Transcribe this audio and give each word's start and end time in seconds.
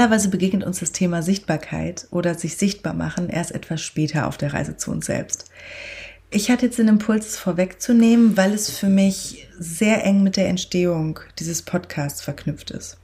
Normalerweise 0.00 0.30
begegnet 0.30 0.64
uns 0.64 0.80
das 0.80 0.92
Thema 0.92 1.20
Sichtbarkeit 1.20 2.06
oder 2.10 2.34
sich 2.34 2.56
sichtbar 2.56 2.94
machen 2.94 3.28
erst 3.28 3.52
etwas 3.52 3.82
später 3.82 4.28
auf 4.28 4.38
der 4.38 4.54
Reise 4.54 4.78
zu 4.78 4.90
uns 4.90 5.04
selbst. 5.04 5.50
Ich 6.30 6.50
hatte 6.50 6.64
jetzt 6.64 6.78
den 6.78 6.88
Impuls, 6.88 7.36
vorwegzunehmen, 7.36 8.34
weil 8.34 8.54
es 8.54 8.70
für 8.70 8.88
mich 8.88 9.46
sehr 9.58 10.02
eng 10.06 10.22
mit 10.22 10.38
der 10.38 10.48
Entstehung 10.48 11.20
dieses 11.38 11.60
Podcasts 11.60 12.22
verknüpft 12.22 12.70
ist. 12.70 12.96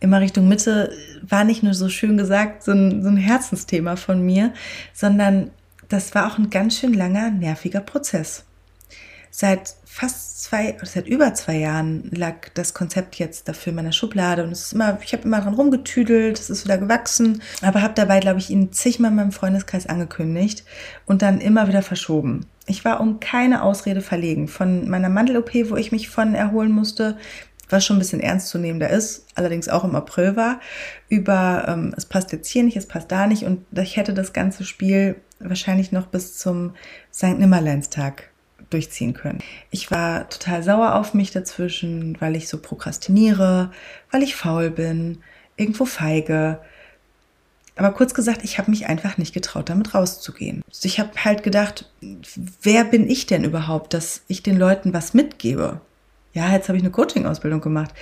Immer 0.00 0.20
Richtung 0.20 0.48
Mitte 0.48 0.92
war 1.22 1.44
nicht 1.44 1.62
nur 1.62 1.72
so 1.72 1.88
schön 1.88 2.18
gesagt 2.18 2.62
so 2.62 2.72
ein, 2.72 3.02
so 3.02 3.08
ein 3.08 3.16
Herzensthema 3.16 3.96
von 3.96 4.20
mir, 4.20 4.52
sondern 4.92 5.50
das 5.88 6.14
war 6.14 6.30
auch 6.30 6.36
ein 6.36 6.50
ganz 6.50 6.76
schön 6.76 6.92
langer, 6.92 7.30
nerviger 7.30 7.80
Prozess. 7.80 8.44
Seit 9.30 9.76
fast 9.90 10.42
zwei, 10.42 10.76
seit 10.84 11.08
über 11.08 11.34
zwei 11.34 11.56
Jahren 11.56 12.10
lag 12.14 12.50
das 12.54 12.74
Konzept 12.74 13.16
jetzt 13.16 13.48
dafür 13.48 13.70
in 13.70 13.76
meiner 13.76 13.92
Schublade 13.92 14.44
und 14.44 14.52
es 14.52 14.66
ist 14.66 14.72
immer, 14.74 14.98
ich 15.02 15.12
habe 15.12 15.24
immer 15.24 15.40
dran 15.40 15.54
rumgetüdelt, 15.54 16.38
es 16.38 16.50
ist 16.50 16.64
wieder 16.64 16.78
gewachsen, 16.78 17.42
aber 17.62 17.82
habe 17.82 17.94
dabei, 17.94 18.20
glaube 18.20 18.38
ich, 18.38 18.50
ihn 18.50 18.70
zigmal 18.70 19.10
in 19.10 19.16
meinem 19.16 19.32
Freundeskreis 19.32 19.86
angekündigt 19.88 20.64
und 21.06 21.22
dann 21.22 21.40
immer 21.40 21.66
wieder 21.68 21.82
verschoben. 21.82 22.46
Ich 22.66 22.84
war 22.84 23.00
um 23.00 23.18
keine 23.18 23.62
Ausrede 23.62 24.02
verlegen. 24.02 24.46
Von 24.46 24.88
meiner 24.88 25.08
Mandel-OP, 25.08 25.52
wo 25.70 25.76
ich 25.76 25.90
mich 25.90 26.08
von 26.08 26.34
erholen 26.34 26.70
musste, 26.70 27.16
was 27.70 27.84
schon 27.84 27.96
ein 27.96 28.00
bisschen 28.00 28.20
ernstzunehmender 28.20 28.90
ist, 28.90 29.26
allerdings 29.34 29.68
auch 29.68 29.84
im 29.84 29.96
April 29.96 30.36
war, 30.36 30.60
über 31.08 31.64
ähm, 31.66 31.94
es 31.96 32.06
passt 32.06 32.30
jetzt 32.32 32.48
hier 32.48 32.62
nicht, 32.62 32.76
es 32.76 32.86
passt 32.86 33.10
da 33.10 33.26
nicht 33.26 33.44
und 33.44 33.64
ich 33.76 33.96
hätte 33.96 34.14
das 34.14 34.32
ganze 34.32 34.64
Spiel 34.64 35.16
wahrscheinlich 35.40 35.92
noch 35.92 36.06
bis 36.06 36.36
zum 36.36 36.74
St. 37.12 37.38
Nimmerleinstag 37.38 38.30
durchziehen 38.70 39.14
können. 39.14 39.38
Ich 39.70 39.90
war 39.90 40.28
total 40.28 40.62
sauer 40.62 40.94
auf 40.94 41.14
mich 41.14 41.30
dazwischen, 41.30 42.20
weil 42.20 42.36
ich 42.36 42.48
so 42.48 42.58
prokrastiniere, 42.58 43.70
weil 44.10 44.22
ich 44.22 44.36
faul 44.36 44.70
bin, 44.70 45.18
irgendwo 45.56 45.84
feige. 45.84 46.60
Aber 47.76 47.92
kurz 47.92 48.12
gesagt, 48.12 48.42
ich 48.42 48.58
habe 48.58 48.70
mich 48.70 48.86
einfach 48.86 49.18
nicht 49.18 49.32
getraut, 49.32 49.68
damit 49.68 49.94
rauszugehen. 49.94 50.62
Ich 50.82 50.98
habe 50.98 51.10
halt 51.24 51.42
gedacht, 51.42 51.88
wer 52.62 52.84
bin 52.84 53.08
ich 53.08 53.26
denn 53.26 53.44
überhaupt, 53.44 53.94
dass 53.94 54.22
ich 54.26 54.42
den 54.42 54.58
Leuten 54.58 54.92
was 54.92 55.14
mitgebe? 55.14 55.80
Ja, 56.34 56.52
jetzt 56.52 56.68
habe 56.68 56.76
ich 56.76 56.84
eine 56.84 56.92
Coaching-Ausbildung 56.92 57.60
gemacht 57.60 57.94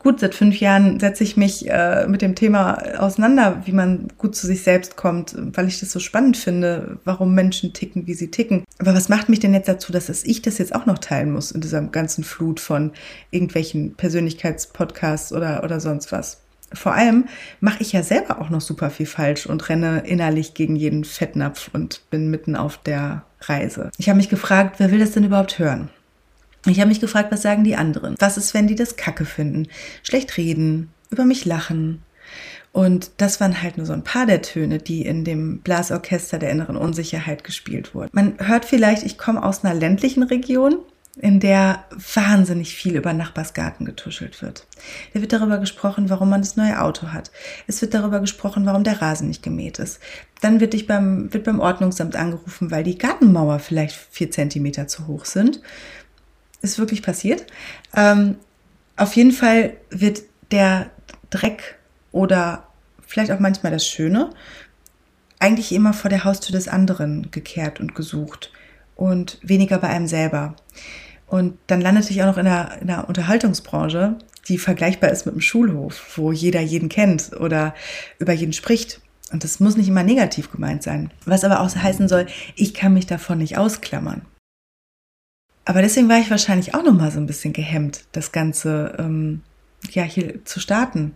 gut, 0.00 0.18
seit 0.18 0.34
fünf 0.34 0.58
Jahren 0.58 0.98
setze 0.98 1.22
ich 1.22 1.36
mich 1.36 1.70
äh, 1.70 2.06
mit 2.08 2.22
dem 2.22 2.34
Thema 2.34 2.98
auseinander, 2.98 3.62
wie 3.64 3.72
man 3.72 4.08
gut 4.18 4.34
zu 4.34 4.46
sich 4.46 4.62
selbst 4.62 4.96
kommt, 4.96 5.36
weil 5.36 5.68
ich 5.68 5.78
das 5.78 5.92
so 5.92 6.00
spannend 6.00 6.36
finde, 6.36 6.98
warum 7.04 7.34
Menschen 7.34 7.72
ticken, 7.72 8.06
wie 8.06 8.14
sie 8.14 8.30
ticken. 8.30 8.64
Aber 8.78 8.94
was 8.94 9.08
macht 9.08 9.28
mich 9.28 9.40
denn 9.40 9.54
jetzt 9.54 9.68
dazu, 9.68 9.92
dass 9.92 10.08
ich 10.24 10.42
das 10.42 10.58
jetzt 10.58 10.74
auch 10.74 10.86
noch 10.86 10.98
teilen 10.98 11.30
muss 11.30 11.52
in 11.52 11.60
dieser 11.60 11.82
ganzen 11.82 12.24
Flut 12.24 12.58
von 12.58 12.92
irgendwelchen 13.30 13.94
Persönlichkeitspodcasts 13.94 15.32
oder, 15.32 15.62
oder 15.62 15.78
sonst 15.80 16.10
was? 16.10 16.40
Vor 16.72 16.94
allem 16.94 17.26
mache 17.60 17.82
ich 17.82 17.92
ja 17.92 18.02
selber 18.02 18.40
auch 18.40 18.48
noch 18.48 18.60
super 18.60 18.90
viel 18.90 19.06
falsch 19.06 19.46
und 19.46 19.68
renne 19.68 20.04
innerlich 20.06 20.54
gegen 20.54 20.76
jeden 20.76 21.04
Fettnapf 21.04 21.68
und 21.72 22.08
bin 22.10 22.30
mitten 22.30 22.56
auf 22.56 22.78
der 22.78 23.24
Reise. 23.42 23.90
Ich 23.98 24.08
habe 24.08 24.16
mich 24.16 24.28
gefragt, 24.28 24.76
wer 24.78 24.90
will 24.90 25.00
das 25.00 25.12
denn 25.12 25.24
überhaupt 25.24 25.58
hören? 25.58 25.90
Ich 26.66 26.78
habe 26.78 26.88
mich 26.88 27.00
gefragt, 27.00 27.32
was 27.32 27.42
sagen 27.42 27.64
die 27.64 27.76
anderen? 27.76 28.16
Was 28.18 28.36
ist, 28.36 28.54
wenn 28.54 28.66
die 28.66 28.74
das 28.74 28.96
Kacke 28.96 29.24
finden? 29.24 29.68
Schlecht 30.02 30.36
reden, 30.36 30.90
über 31.10 31.24
mich 31.24 31.44
lachen. 31.44 32.02
Und 32.72 33.10
das 33.16 33.40
waren 33.40 33.62
halt 33.62 33.78
nur 33.78 33.86
so 33.86 33.92
ein 33.92 34.04
paar 34.04 34.26
der 34.26 34.42
Töne, 34.42 34.78
die 34.78 35.04
in 35.04 35.24
dem 35.24 35.60
Blasorchester 35.60 36.38
der 36.38 36.50
inneren 36.50 36.76
Unsicherheit 36.76 37.42
gespielt 37.42 37.94
wurden. 37.94 38.10
Man 38.12 38.34
hört 38.38 38.64
vielleicht, 38.64 39.02
ich 39.02 39.18
komme 39.18 39.42
aus 39.42 39.64
einer 39.64 39.74
ländlichen 39.74 40.22
Region, 40.22 40.76
in 41.16 41.40
der 41.40 41.84
wahnsinnig 42.14 42.74
viel 42.74 42.96
über 42.96 43.12
Nachbarsgarten 43.12 43.84
getuschelt 43.84 44.40
wird. 44.40 44.66
Da 45.12 45.20
wird 45.20 45.32
darüber 45.32 45.58
gesprochen, 45.58 46.08
warum 46.08 46.30
man 46.30 46.40
das 46.40 46.56
neue 46.56 46.80
Auto 46.80 47.08
hat. 47.08 47.32
Es 47.66 47.82
wird 47.82 47.94
darüber 47.94 48.20
gesprochen, 48.20 48.64
warum 48.64 48.84
der 48.84 49.02
Rasen 49.02 49.26
nicht 49.28 49.42
gemäht 49.42 49.80
ist. 49.80 49.98
Dann 50.40 50.60
wird 50.60 50.72
dich 50.72 50.86
beim, 50.86 51.32
wird 51.34 51.44
beim 51.44 51.60
Ordnungsamt 51.60 52.14
angerufen, 52.14 52.70
weil 52.70 52.84
die 52.84 52.96
Gartenmauer 52.96 53.58
vielleicht 53.58 53.96
vier 54.10 54.30
Zentimeter 54.30 54.86
zu 54.86 55.08
hoch 55.08 55.24
sind 55.24 55.60
ist 56.62 56.78
wirklich 56.78 57.02
passiert. 57.02 57.46
Ähm, 57.94 58.36
auf 58.96 59.14
jeden 59.16 59.32
Fall 59.32 59.74
wird 59.90 60.22
der 60.50 60.90
Dreck 61.30 61.78
oder 62.12 62.66
vielleicht 63.06 63.32
auch 63.32 63.40
manchmal 63.40 63.72
das 63.72 63.86
Schöne 63.86 64.30
eigentlich 65.38 65.72
immer 65.72 65.92
vor 65.92 66.10
der 66.10 66.24
Haustür 66.24 66.52
des 66.52 66.68
anderen 66.68 67.30
gekehrt 67.30 67.80
und 67.80 67.94
gesucht 67.94 68.52
und 68.94 69.38
weniger 69.42 69.78
bei 69.78 69.88
einem 69.88 70.06
selber. 70.06 70.54
Und 71.26 71.56
dann 71.66 71.80
landete 71.80 72.10
ich 72.10 72.22
auch 72.22 72.26
noch 72.26 72.38
in 72.38 72.46
einer, 72.46 72.80
in 72.82 72.90
einer 72.90 73.08
Unterhaltungsbranche, 73.08 74.18
die 74.48 74.58
vergleichbar 74.58 75.10
ist 75.10 75.26
mit 75.26 75.34
einem 75.34 75.40
Schulhof, 75.40 76.18
wo 76.18 76.32
jeder 76.32 76.60
jeden 76.60 76.88
kennt 76.88 77.32
oder 77.38 77.74
über 78.18 78.32
jeden 78.32 78.52
spricht. 78.52 79.00
Und 79.32 79.44
das 79.44 79.60
muss 79.60 79.76
nicht 79.76 79.88
immer 79.88 80.02
negativ 80.02 80.50
gemeint 80.50 80.82
sein. 80.82 81.10
Was 81.24 81.44
aber 81.44 81.60
auch 81.60 81.74
heißen 81.74 82.08
soll, 82.08 82.26
ich 82.56 82.74
kann 82.74 82.92
mich 82.92 83.06
davon 83.06 83.38
nicht 83.38 83.56
ausklammern. 83.56 84.22
Aber 85.64 85.82
deswegen 85.82 86.08
war 86.08 86.18
ich 86.18 86.30
wahrscheinlich 86.30 86.74
auch 86.74 86.82
noch 86.82 86.94
mal 86.94 87.10
so 87.10 87.18
ein 87.18 87.26
bisschen 87.26 87.52
gehemmt, 87.52 88.04
das 88.12 88.32
Ganze 88.32 88.96
ähm, 88.98 89.42
ja 89.90 90.02
hier 90.02 90.44
zu 90.44 90.60
starten. 90.60 91.12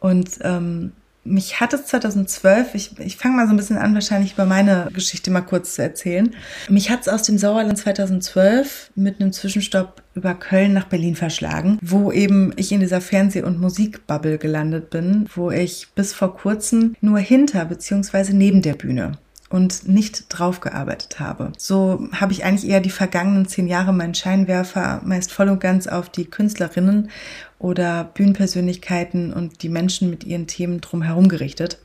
Und 0.00 0.38
ähm, 0.42 0.92
mich 1.28 1.60
hat 1.60 1.72
es 1.74 1.86
2012, 1.86 2.74
ich, 2.74 2.98
ich 2.98 3.16
fange 3.16 3.36
mal 3.36 3.46
so 3.46 3.52
ein 3.52 3.56
bisschen 3.56 3.76
an, 3.76 3.94
wahrscheinlich 3.94 4.32
über 4.32 4.46
meine 4.46 4.88
Geschichte 4.92 5.30
mal 5.30 5.42
kurz 5.42 5.74
zu 5.74 5.82
erzählen. 5.82 6.34
Mich 6.68 6.90
hat 6.90 7.02
es 7.02 7.08
aus 7.08 7.22
dem 7.22 7.38
Sauerland 7.38 7.78
2012 7.78 8.92
mit 8.94 9.20
einem 9.20 9.32
Zwischenstopp 9.32 10.02
über 10.14 10.34
Köln 10.34 10.72
nach 10.72 10.86
Berlin 10.86 11.16
verschlagen, 11.16 11.78
wo 11.82 12.10
eben 12.12 12.52
ich 12.56 12.72
in 12.72 12.80
dieser 12.80 13.00
Fernseh- 13.00 13.42
und 13.42 13.60
Musikbubble 13.60 14.38
gelandet 14.38 14.90
bin, 14.90 15.26
wo 15.34 15.50
ich 15.50 15.88
bis 15.94 16.12
vor 16.12 16.36
kurzem 16.36 16.96
nur 17.00 17.18
hinter 17.18 17.64
beziehungsweise 17.64 18.34
neben 18.34 18.62
der 18.62 18.74
Bühne 18.74 19.12
und 19.50 19.88
nicht 19.88 20.26
draufgearbeitet 20.28 21.20
habe. 21.20 21.52
So 21.56 22.08
habe 22.12 22.32
ich 22.32 22.44
eigentlich 22.44 22.70
eher 22.70 22.80
die 22.80 22.90
vergangenen 22.90 23.46
zehn 23.46 23.66
Jahre 23.66 23.92
meinen 23.92 24.14
Scheinwerfer 24.14 25.00
meist 25.04 25.32
voll 25.32 25.48
und 25.48 25.60
ganz 25.60 25.86
auf 25.86 26.10
die 26.10 26.26
Künstlerinnen 26.26 27.10
oder 27.58 28.04
Bühnenpersönlichkeiten 28.04 29.32
und 29.32 29.62
die 29.62 29.68
Menschen 29.68 30.10
mit 30.10 30.24
ihren 30.24 30.46
Themen 30.46 30.80
drumherum 30.80 31.28
gerichtet, 31.28 31.78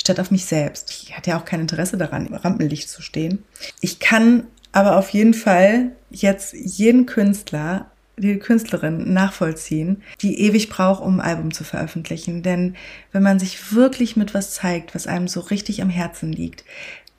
statt 0.00 0.20
auf 0.20 0.30
mich 0.30 0.44
selbst. 0.44 0.90
Ich 0.90 1.16
hatte 1.16 1.30
ja 1.30 1.38
auch 1.38 1.44
kein 1.44 1.60
Interesse 1.60 1.96
daran, 1.96 2.26
im 2.26 2.34
Rampenlicht 2.34 2.88
zu 2.88 3.02
stehen. 3.02 3.42
Ich 3.80 3.98
kann 3.98 4.44
aber 4.72 4.96
auf 4.96 5.10
jeden 5.10 5.34
Fall 5.34 5.92
jetzt 6.10 6.52
jeden 6.52 7.06
Künstler 7.06 7.90
die 8.18 8.38
Künstlerin 8.38 9.12
nachvollziehen, 9.12 10.02
die 10.22 10.40
ewig 10.40 10.70
braucht, 10.70 11.02
um 11.02 11.20
ein 11.20 11.26
Album 11.26 11.52
zu 11.52 11.64
veröffentlichen. 11.64 12.42
Denn 12.42 12.74
wenn 13.12 13.22
man 13.22 13.38
sich 13.38 13.74
wirklich 13.74 14.16
mit 14.16 14.32
was 14.32 14.52
zeigt, 14.52 14.94
was 14.94 15.06
einem 15.06 15.28
so 15.28 15.40
richtig 15.40 15.82
am 15.82 15.90
Herzen 15.90 16.32
liegt, 16.32 16.64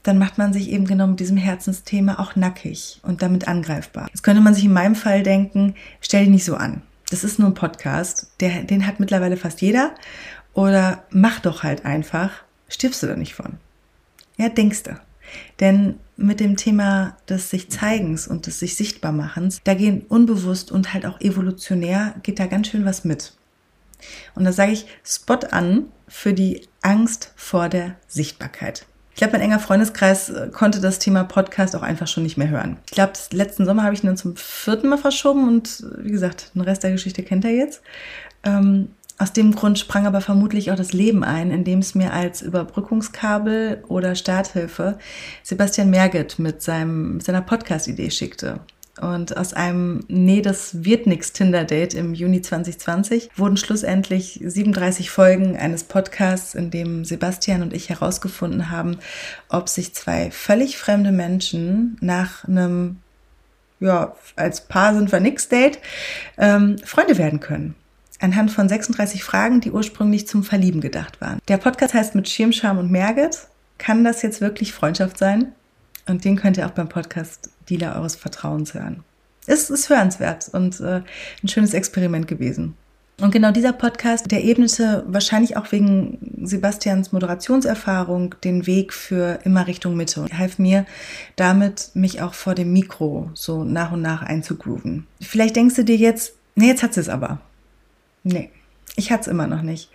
dann 0.08 0.18
macht 0.18 0.38
man 0.38 0.54
sich 0.54 0.70
eben 0.72 0.86
genau 0.86 1.08
mit 1.08 1.20
diesem 1.20 1.38
Herzensthema 1.38 2.20
auch 2.20 2.36
nackig 2.36 3.00
und 3.04 3.22
damit 3.22 3.48
angreifbar. 3.48 4.08
Jetzt 4.10 4.24
könnte 4.24 4.42
man 4.42 4.54
sich 4.54 4.64
in 4.64 4.74
meinem 4.74 4.96
Fall 4.96 5.22
denken, 5.22 5.76
stell 6.00 6.22
dich 6.22 6.30
nicht 6.30 6.46
so 6.46 6.56
an. 6.56 6.82
Das 7.10 7.24
ist 7.24 7.40
nur 7.40 7.50
ein 7.50 7.54
Podcast, 7.54 8.32
der, 8.40 8.64
den 8.64 8.88
hat 8.88 9.00
mittlerweile 9.00 9.38
fast 9.38 9.62
jeder. 9.62 9.94
Oder 10.54 11.04
mach 11.10 11.40
doch 11.40 11.64
halt 11.64 11.86
einfach, 11.86 12.32
stirbst 12.70 13.04
du 13.04 13.08
da 13.08 13.16
nicht 13.16 13.36
von. 13.36 13.58
Ja, 14.38 14.50
denkst 14.50 14.84
du. 14.84 15.00
Denn 15.60 15.96
mit 16.16 16.40
dem 16.40 16.56
Thema 16.56 17.18
des 17.28 17.50
sich 17.50 17.70
Zeigens 17.70 18.28
und 18.28 18.48
des 18.48 18.60
sich 18.60 18.76
Sichtbarmachens, 18.76 19.60
da 19.64 19.74
gehen 19.74 20.06
unbewusst 20.08 20.72
und 20.72 20.94
halt 20.94 21.06
auch 21.06 21.20
evolutionär 21.20 22.16
geht 22.24 22.40
da 22.40 22.46
ganz 22.46 22.70
schön 22.70 22.86
was 22.86 23.04
mit. 23.04 23.34
Und 24.36 24.46
da 24.46 24.54
sage 24.54 24.72
ich 24.72 24.86
Spot 25.04 25.40
an 25.52 25.88
für 26.08 26.34
die 26.34 26.68
Angst 26.82 27.34
vor 27.36 27.68
der 27.68 27.96
Sichtbarkeit. 28.08 28.86
Ich 29.18 29.20
glaube, 29.20 29.34
mein 29.34 29.42
enger 29.42 29.58
Freundeskreis 29.58 30.30
äh, 30.30 30.50
konnte 30.54 30.80
das 30.80 31.00
Thema 31.00 31.24
Podcast 31.24 31.76
auch 31.76 31.82
einfach 31.82 32.06
schon 32.06 32.22
nicht 32.22 32.38
mehr 32.38 32.50
hören. 32.50 32.78
Ich 32.86 32.92
glaube, 32.92 33.14
letzten 33.32 33.66
Sommer 33.66 33.82
habe 33.82 33.96
ich 33.96 34.04
ihn 34.04 34.06
dann 34.06 34.16
zum 34.16 34.36
vierten 34.36 34.90
Mal 34.90 35.00
verschoben 35.00 35.48
und 35.48 35.84
äh, 35.84 36.06
wie 36.06 36.12
gesagt, 36.12 36.52
den 36.54 36.62
Rest 36.62 36.84
der 36.84 36.92
Geschichte 36.92 37.24
kennt 37.24 37.44
er 37.44 37.50
jetzt. 37.50 37.82
Ähm, 38.44 38.90
aus 39.18 39.34
dem 39.34 39.56
Grund 39.56 39.80
sprang 39.80 40.06
aber 40.06 40.22
vermutlich 40.22 40.72
auch 40.72 40.76
das 40.76 40.94
Leben 40.94 41.24
ein, 41.24 41.50
indem 41.50 41.80
es 41.80 41.96
mir 41.96 42.14
als 42.14 42.44
Überbrückungskabel 42.44 43.84
oder 43.88 44.14
Starthilfe 44.14 45.00
Sebastian 45.42 45.90
Merget 45.90 46.38
mit, 46.38 46.62
seinem, 46.62 47.14
mit 47.14 47.26
seiner 47.26 47.42
Podcast-Idee 47.42 48.12
schickte. 48.12 48.60
Und 49.00 49.38
aus 49.38 49.54
einem 49.54 50.04
Nee, 50.08 50.42
das 50.42 50.84
wird 50.84 51.06
nix 51.06 51.34
Tinder-Date 51.34 51.94
im 51.94 52.14
Juni 52.14 52.42
2020 52.42 53.30
wurden 53.36 53.58
schlussendlich 53.58 54.40
37 54.44 55.12
Folgen 55.12 55.56
eines 55.56 55.84
Podcasts, 55.84 56.56
in 56.56 56.72
dem 56.72 57.06
Sebastian 57.06 57.62
und 57.62 57.74
ich 57.74 57.90
herausgefunden 57.90 58.72
haben, 58.72 58.98
ob 59.50 59.70
sich 59.70 59.94
zwei 59.94 60.32
völlig 60.32 60.78
fremde 60.78 61.12
Menschen 61.12 61.98
nach 62.02 62.46
einem, 62.46 62.98
ja, 63.80 64.16
als 64.36 64.62
Paar 64.62 64.96
sind 64.96 65.12
wir 65.12 65.20
nix 65.20 65.48
Date, 65.48 65.80
ähm, 66.38 66.78
Freunde 66.84 67.18
werden 67.18 67.40
können. 67.40 67.76
Anhand 68.20 68.50
von 68.50 68.68
36 68.68 69.24
Fragen, 69.24 69.62
die 69.62 69.72
ursprünglich 69.72 70.28
zum 70.28 70.44
Verlieben 70.44 70.82
gedacht 70.82 71.22
waren. 71.22 71.40
Der 71.48 71.58
Podcast 71.58 71.94
heißt 71.94 72.16
mit 72.16 72.28
Schirmscham 72.28 72.80
und 72.80 72.92
Merget. 72.92 73.48
Kann 73.78 74.04
das 74.04 74.24
jetzt 74.24 74.42
wirklich 74.42 74.74
Freundschaft 74.74 75.20
sein? 75.20 75.54
Und 76.08 76.26
den 76.26 76.36
könnt 76.36 76.58
ihr 76.58 76.66
auch 76.66 76.72
beim 76.72 76.90
Podcast 76.90 77.52
Dealer 77.70 77.96
eures 77.96 78.16
Vertrauens 78.16 78.74
hören. 78.74 79.04
Es 79.46 79.70
ist 79.70 79.90
hörenswert 79.90 80.50
und 80.52 80.80
äh, 80.80 81.02
ein 81.44 81.48
schönes 81.48 81.74
Experiment 81.74 82.28
gewesen. 82.28 82.76
Und 83.20 83.32
genau 83.32 83.50
dieser 83.52 83.74
Podcast, 83.74 84.30
der 84.30 84.44
ebnete 84.44 85.04
wahrscheinlich 85.08 85.58
auch 85.58 85.72
wegen 85.72 86.20
Sebastians 86.44 87.12
Moderationserfahrung 87.12 88.36
den 88.44 88.68
Weg 88.68 88.94
für 88.94 89.40
immer 89.44 89.66
Richtung 89.66 89.96
Mitte 89.96 90.22
und 90.22 90.38
half 90.38 90.60
mir 90.60 90.86
damit, 91.36 91.90
mich 91.96 92.22
auch 92.22 92.36
vor 92.36 92.54
dem 92.54 92.74
Mikro 92.74 93.32
so 93.34 93.64
nach 93.64 93.92
und 93.92 94.04
nach 94.04 94.22
einzugrooven. 94.22 95.08
Vielleicht 95.20 95.56
denkst 95.56 95.76
du 95.76 95.84
dir 95.84 95.96
jetzt, 95.96 96.36
nee, 96.54 96.68
jetzt 96.68 96.84
hat 96.84 96.94
sie 96.94 97.00
es 97.00 97.10
aber. 97.10 97.42
Nee, 98.24 98.52
ich 98.96 99.12
hatte 99.12 99.22
es 99.22 99.28
immer 99.28 99.48
noch 99.48 99.64
nicht. 99.64 99.90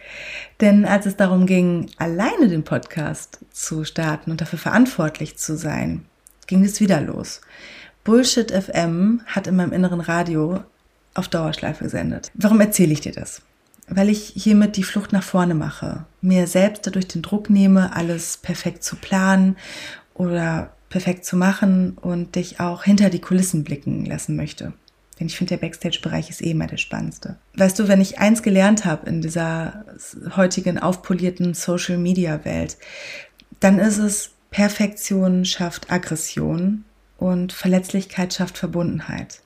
Denn 0.60 0.84
als 0.84 1.06
es 1.06 1.16
darum 1.16 1.46
ging, 1.46 1.90
alleine 1.98 2.48
den 2.48 2.64
Podcast 2.64 3.38
zu 3.52 3.84
starten 3.84 4.32
und 4.32 4.40
dafür 4.40 4.58
verantwortlich 4.58 5.38
zu 5.38 5.56
sein, 5.56 6.06
ging 6.52 6.64
es 6.66 6.80
wieder 6.80 7.00
los. 7.00 7.40
Bullshit 8.04 8.50
FM 8.50 9.22
hat 9.24 9.46
in 9.46 9.56
meinem 9.56 9.72
inneren 9.72 10.00
Radio 10.00 10.62
auf 11.14 11.28
Dauerschleife 11.28 11.84
gesendet. 11.84 12.30
Warum 12.34 12.60
erzähle 12.60 12.92
ich 12.92 13.00
dir 13.00 13.12
das? 13.12 13.40
Weil 13.88 14.10
ich 14.10 14.34
hiermit 14.36 14.76
die 14.76 14.82
Flucht 14.82 15.14
nach 15.14 15.22
vorne 15.22 15.54
mache, 15.54 16.04
mir 16.20 16.46
selbst 16.46 16.86
dadurch 16.86 17.08
den 17.08 17.22
Druck 17.22 17.48
nehme, 17.48 17.96
alles 17.96 18.36
perfekt 18.36 18.84
zu 18.84 18.96
planen 18.96 19.56
oder 20.12 20.74
perfekt 20.90 21.24
zu 21.24 21.38
machen 21.38 21.96
und 21.98 22.36
dich 22.36 22.60
auch 22.60 22.84
hinter 22.84 23.08
die 23.08 23.22
Kulissen 23.22 23.64
blicken 23.64 24.04
lassen 24.04 24.36
möchte. 24.36 24.74
Denn 25.18 25.28
ich 25.28 25.38
finde, 25.38 25.56
der 25.56 25.66
Backstage-Bereich 25.66 26.28
ist 26.28 26.42
eh 26.42 26.50
immer 26.50 26.66
der 26.66 26.76
spannendste. 26.76 27.38
Weißt 27.56 27.78
du, 27.78 27.88
wenn 27.88 28.02
ich 28.02 28.18
eins 28.18 28.42
gelernt 28.42 28.84
habe 28.84 29.08
in 29.08 29.22
dieser 29.22 29.86
heutigen 30.36 30.78
aufpolierten 30.78 31.54
Social-Media-Welt, 31.54 32.76
dann 33.60 33.78
ist 33.78 33.96
es, 33.96 34.32
Perfektion 34.52 35.44
schafft 35.44 35.90
Aggression 35.90 36.84
und 37.18 37.52
Verletzlichkeit 37.52 38.32
schafft 38.32 38.58
Verbundenheit. 38.58 39.40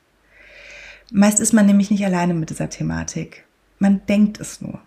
Meist 1.12 1.40
ist 1.40 1.52
man 1.52 1.66
nämlich 1.66 1.90
nicht 1.90 2.04
alleine 2.04 2.34
mit 2.34 2.50
dieser 2.50 2.68
Thematik. 2.68 3.44
Man 3.78 4.04
denkt 4.06 4.40
es 4.40 4.60
nur. 4.60 4.80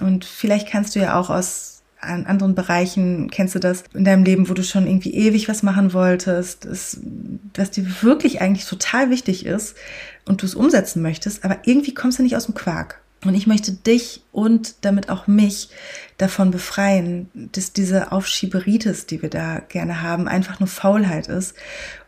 Und 0.00 0.24
vielleicht 0.24 0.68
kannst 0.68 0.94
du 0.94 1.00
ja 1.00 1.18
auch 1.18 1.30
aus 1.30 1.82
anderen 2.00 2.56
Bereichen, 2.56 3.30
kennst 3.30 3.54
du 3.54 3.60
das 3.60 3.84
in 3.94 4.04
deinem 4.04 4.24
Leben, 4.24 4.48
wo 4.48 4.54
du 4.54 4.64
schon 4.64 4.88
irgendwie 4.88 5.14
ewig 5.14 5.48
was 5.48 5.62
machen 5.62 5.92
wolltest, 5.92 6.64
ist, 6.64 6.98
was 7.54 7.70
dir 7.70 7.86
wirklich 8.02 8.40
eigentlich 8.40 8.66
total 8.66 9.10
wichtig 9.10 9.46
ist 9.46 9.76
und 10.24 10.42
du 10.42 10.46
es 10.46 10.56
umsetzen 10.56 11.00
möchtest, 11.00 11.44
aber 11.44 11.58
irgendwie 11.64 11.94
kommst 11.94 12.18
du 12.18 12.24
nicht 12.24 12.34
aus 12.34 12.46
dem 12.46 12.56
Quark. 12.56 13.00
Und 13.24 13.34
ich 13.34 13.46
möchte 13.46 13.72
dich 13.72 14.22
und 14.32 14.74
damit 14.80 15.08
auch 15.08 15.26
mich 15.26 15.68
davon 16.18 16.50
befreien, 16.50 17.30
dass 17.52 17.72
diese 17.72 18.10
Aufschieberitis, 18.10 19.06
die 19.06 19.22
wir 19.22 19.30
da 19.30 19.60
gerne 19.60 20.02
haben, 20.02 20.26
einfach 20.26 20.58
nur 20.58 20.66
Faulheit 20.66 21.28
ist 21.28 21.54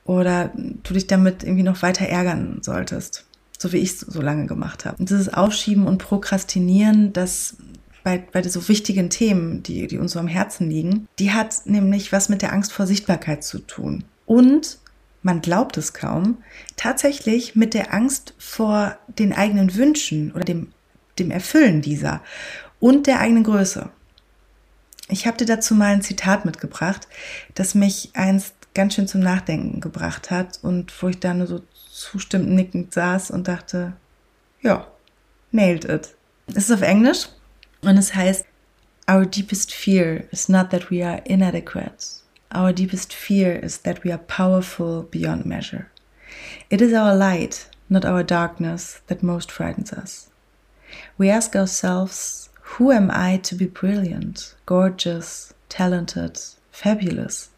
oder 0.05 0.51
du 0.55 0.95
dich 0.95 1.07
damit 1.07 1.45
irgendwie 1.45 1.63
noch 1.63 1.83
weiter 1.83 2.07
ärgern 2.07 2.59
solltest, 2.63 3.25
so 3.59 3.73
wie 3.73 3.79
ich 3.79 3.91
es 3.91 4.01
so 4.01 4.21
lange 4.21 4.47
gemacht 4.47 4.85
habe. 4.85 4.97
Und 4.99 5.11
dieses 5.11 5.33
Aufschieben 5.33 5.87
und 5.87 5.99
Prokrastinieren, 5.99 7.13
das 7.13 7.57
bei, 8.03 8.19
bei 8.33 8.43
so 8.43 8.69
wichtigen 8.69 9.09
Themen, 9.09 9.63
die, 9.63 9.87
die 9.87 9.99
uns 9.99 10.13
so 10.13 10.19
am 10.19 10.29
Herzen 10.29 10.69
liegen, 10.69 11.09
die 11.19 11.33
hat 11.33 11.63
nämlich 11.65 12.13
was 12.13 12.29
mit 12.29 12.43
der 12.43 12.53
Angst 12.53 12.73
vor 12.73 12.87
Sichtbarkeit 12.87 13.45
zu 13.45 13.61
tun. 13.61 14.05
Und 14.27 14.79
man 15.23 15.41
glaubt 15.41 15.79
es 15.79 15.95
kaum, 15.95 16.39
tatsächlich 16.77 17.57
mit 17.57 17.73
der 17.73 17.95
Angst 17.95 18.35
vor 18.37 18.99
den 19.19 19.33
eigenen 19.33 19.75
Wünschen 19.75 20.33
oder 20.33 20.45
dem 20.45 20.69
dem 21.19 21.31
Erfüllen 21.31 21.83
dieser 21.83 22.23
und 22.81 23.07
der 23.07 23.21
eigenen 23.21 23.45
Größe. 23.45 23.89
Ich 25.09 25.27
habe 25.27 25.37
dir 25.37 25.47
dazu 25.47 25.75
mal 25.75 25.93
ein 25.93 26.03
Zitat 26.03 26.45
mitgebracht, 26.45 27.09
das 27.55 27.75
mich 27.75 28.11
einst 28.15 28.55
ganz 28.75 28.95
schön 28.95 29.07
zum 29.07 29.21
Nachdenken 29.21 29.81
gebracht 29.81 30.31
hat 30.31 30.59
und 30.63 30.93
wo 31.03 31.09
ich 31.09 31.21
da 31.21 31.35
nur 31.35 31.47
so 31.47 31.63
zustimmend 31.93 32.51
nickend 32.51 32.93
saß 32.93 33.31
und 33.31 33.47
dachte, 33.47 33.93
ja, 34.63 34.87
nailed 35.53 35.85
it. 35.85 36.15
Es 36.47 36.69
ist 36.69 36.73
auf 36.73 36.83
Englisch 36.83 37.29
und 37.83 37.97
es 37.97 38.15
heißt, 38.15 38.47
Our 39.07 39.27
deepest 39.27 39.75
fear 39.75 40.25
is 40.31 40.49
not 40.49 40.71
that 40.71 40.91
we 40.91 41.07
are 41.07 41.21
inadequate. 41.27 42.23
Our 42.55 42.73
deepest 42.73 43.13
fear 43.13 43.53
is 43.63 43.83
that 43.83 44.03
we 44.03 44.11
are 44.11 44.23
powerful 44.27 45.03
beyond 45.03 45.45
measure. 45.45 45.91
It 46.71 46.81
is 46.81 46.95
our 46.95 47.15
light, 47.15 47.69
not 47.91 48.07
our 48.07 48.25
darkness, 48.25 49.03
that 49.09 49.23
most 49.23 49.53
frightens 49.53 49.93
us. 49.93 50.31
We 51.17 51.31
ask 51.31 51.55
ourselves, 51.55 52.49
who 52.61 52.91
am 52.91 53.11
I 53.11 53.37
to 53.39 53.55
be 53.55 53.67
brilliant, 53.67 54.55
gorgeous, 54.67 55.55
talented, 55.69 56.41
fabulous? 56.71 57.51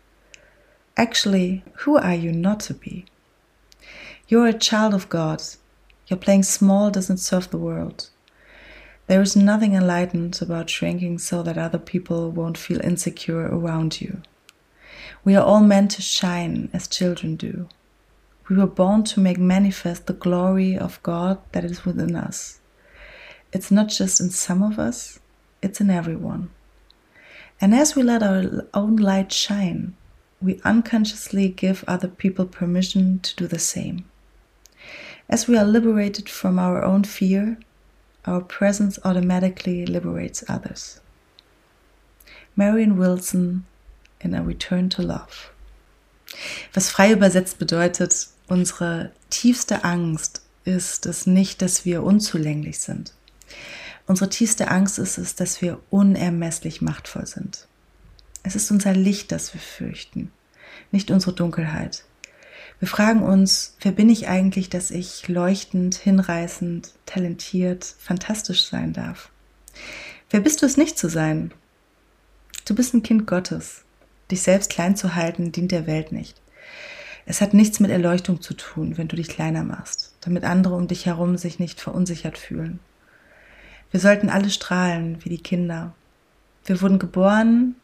Actually, 0.96 1.64
who 1.80 1.96
are 1.96 2.14
you 2.14 2.32
not 2.32 2.60
to 2.60 2.74
be? 2.74 3.06
You're 4.28 4.46
a 4.46 4.52
child 4.52 4.94
of 4.94 5.08
God. 5.08 5.42
Your 6.08 6.18
playing 6.18 6.42
small 6.42 6.90
doesn't 6.90 7.18
serve 7.18 7.50
the 7.50 7.58
world. 7.58 8.10
There 9.06 9.22
is 9.22 9.36
nothing 9.36 9.74
enlightened 9.74 10.40
about 10.42 10.68
shrinking 10.68 11.18
so 11.18 11.42
that 11.42 11.56
other 11.56 11.78
people 11.78 12.30
won't 12.30 12.58
feel 12.58 12.80
insecure 12.80 13.46
around 13.46 14.00
you. 14.00 14.22
We 15.24 15.36
are 15.36 15.44
all 15.44 15.60
meant 15.60 15.92
to 15.92 16.02
shine 16.02 16.70
as 16.72 16.88
children 16.88 17.36
do. 17.36 17.68
We 18.48 18.56
were 18.56 18.66
born 18.66 19.04
to 19.04 19.20
make 19.20 19.38
manifest 19.38 20.06
the 20.06 20.12
glory 20.12 20.76
of 20.76 21.02
God 21.02 21.38
that 21.52 21.64
is 21.64 21.84
within 21.84 22.16
us. 22.16 22.60
It's 23.52 23.70
not 23.70 23.88
just 23.88 24.20
in 24.20 24.30
some 24.30 24.62
of 24.62 24.78
us, 24.78 25.18
it's 25.62 25.80
in 25.80 25.90
everyone. 25.90 26.50
And 27.60 27.74
as 27.74 27.96
we 27.96 28.02
let 28.02 28.22
our 28.22 28.66
own 28.74 28.96
light 28.96 29.32
shine, 29.32 29.94
we 30.42 30.60
unconsciously 30.64 31.48
give 31.48 31.84
other 31.86 32.08
people 32.08 32.44
permission 32.44 33.20
to 33.20 33.34
do 33.36 33.46
the 33.46 33.58
same. 33.58 34.04
As 35.28 35.48
we 35.48 35.56
are 35.56 35.64
liberated 35.64 36.28
from 36.28 36.58
our 36.58 36.84
own 36.84 37.04
fear, 37.04 37.58
our 38.26 38.40
presence 38.40 38.98
automatically 39.04 39.86
liberates 39.86 40.44
others. 40.48 41.00
Marion 42.54 42.96
Wilson 42.96 43.64
in 44.20 44.34
A 44.34 44.42
Return 44.42 44.88
to 44.90 45.02
Love. 45.02 45.50
Was 46.74 46.90
frei 46.90 47.12
übersetzt 47.12 47.58
bedeutet, 47.58 48.28
unsere 48.48 49.12
tiefste 49.30 49.84
Angst 49.84 50.42
ist 50.64 51.06
es 51.06 51.26
nicht, 51.26 51.62
dass 51.62 51.84
wir 51.84 52.02
unzulänglich 52.02 52.80
sind. 52.80 53.14
Unsere 54.06 54.30
tiefste 54.30 54.68
Angst 54.68 54.98
ist 54.98 55.18
es, 55.18 55.34
dass 55.34 55.60
wir 55.62 55.80
unermesslich 55.90 56.80
machtvoll 56.80 57.26
sind. 57.26 57.66
Es 58.42 58.54
ist 58.54 58.70
unser 58.70 58.92
Licht, 58.92 59.32
das 59.32 59.52
wir 59.52 59.60
fürchten, 59.60 60.30
nicht 60.92 61.10
unsere 61.10 61.32
Dunkelheit. 61.32 62.04
Wir 62.78 62.88
fragen 62.88 63.22
uns, 63.22 63.76
wer 63.80 63.92
bin 63.92 64.10
ich 64.10 64.28
eigentlich, 64.28 64.68
dass 64.68 64.90
ich 64.90 65.26
leuchtend, 65.28 65.94
hinreißend, 65.94 66.92
talentiert, 67.06 67.84
fantastisch 67.98 68.66
sein 68.66 68.92
darf? 68.92 69.30
Wer 70.30 70.40
bist 70.40 70.62
du 70.62 70.66
es 70.66 70.76
nicht 70.76 70.98
zu 70.98 71.08
sein? 71.08 71.52
Du 72.66 72.74
bist 72.74 72.94
ein 72.94 73.02
Kind 73.02 73.26
Gottes. 73.26 73.84
Dich 74.30 74.42
selbst 74.42 74.70
klein 74.70 74.96
zu 74.96 75.14
halten, 75.14 75.52
dient 75.52 75.72
der 75.72 75.86
Welt 75.86 76.12
nicht. 76.12 76.40
Es 77.24 77.40
hat 77.40 77.54
nichts 77.54 77.80
mit 77.80 77.90
Erleuchtung 77.90 78.40
zu 78.40 78.54
tun, 78.54 78.98
wenn 78.98 79.08
du 79.08 79.16
dich 79.16 79.28
kleiner 79.28 79.64
machst, 79.64 80.14
damit 80.20 80.44
andere 80.44 80.74
um 80.74 80.86
dich 80.86 81.06
herum 81.06 81.36
sich 81.36 81.58
nicht 81.58 81.80
verunsichert 81.80 82.38
fühlen. 82.38 82.78
Wir 83.96 84.00
sollten 84.00 84.28
alle 84.28 84.50
strahlen 84.50 85.24
wie 85.24 85.30
die 85.30 85.42
Kinder. 85.42 85.94
Wir 86.66 86.82
wurden 86.82 86.98
geboren, 86.98 87.76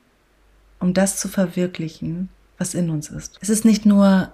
um 0.79 0.93
das 0.93 1.17
zu 1.17 1.27
verwirklichen, 1.27 2.29
was 2.59 2.75
in 2.75 2.91
uns 2.91 3.09
ist. 3.09 3.39
Es 3.41 3.49
ist 3.49 3.65
nicht 3.65 3.87
nur 3.87 4.31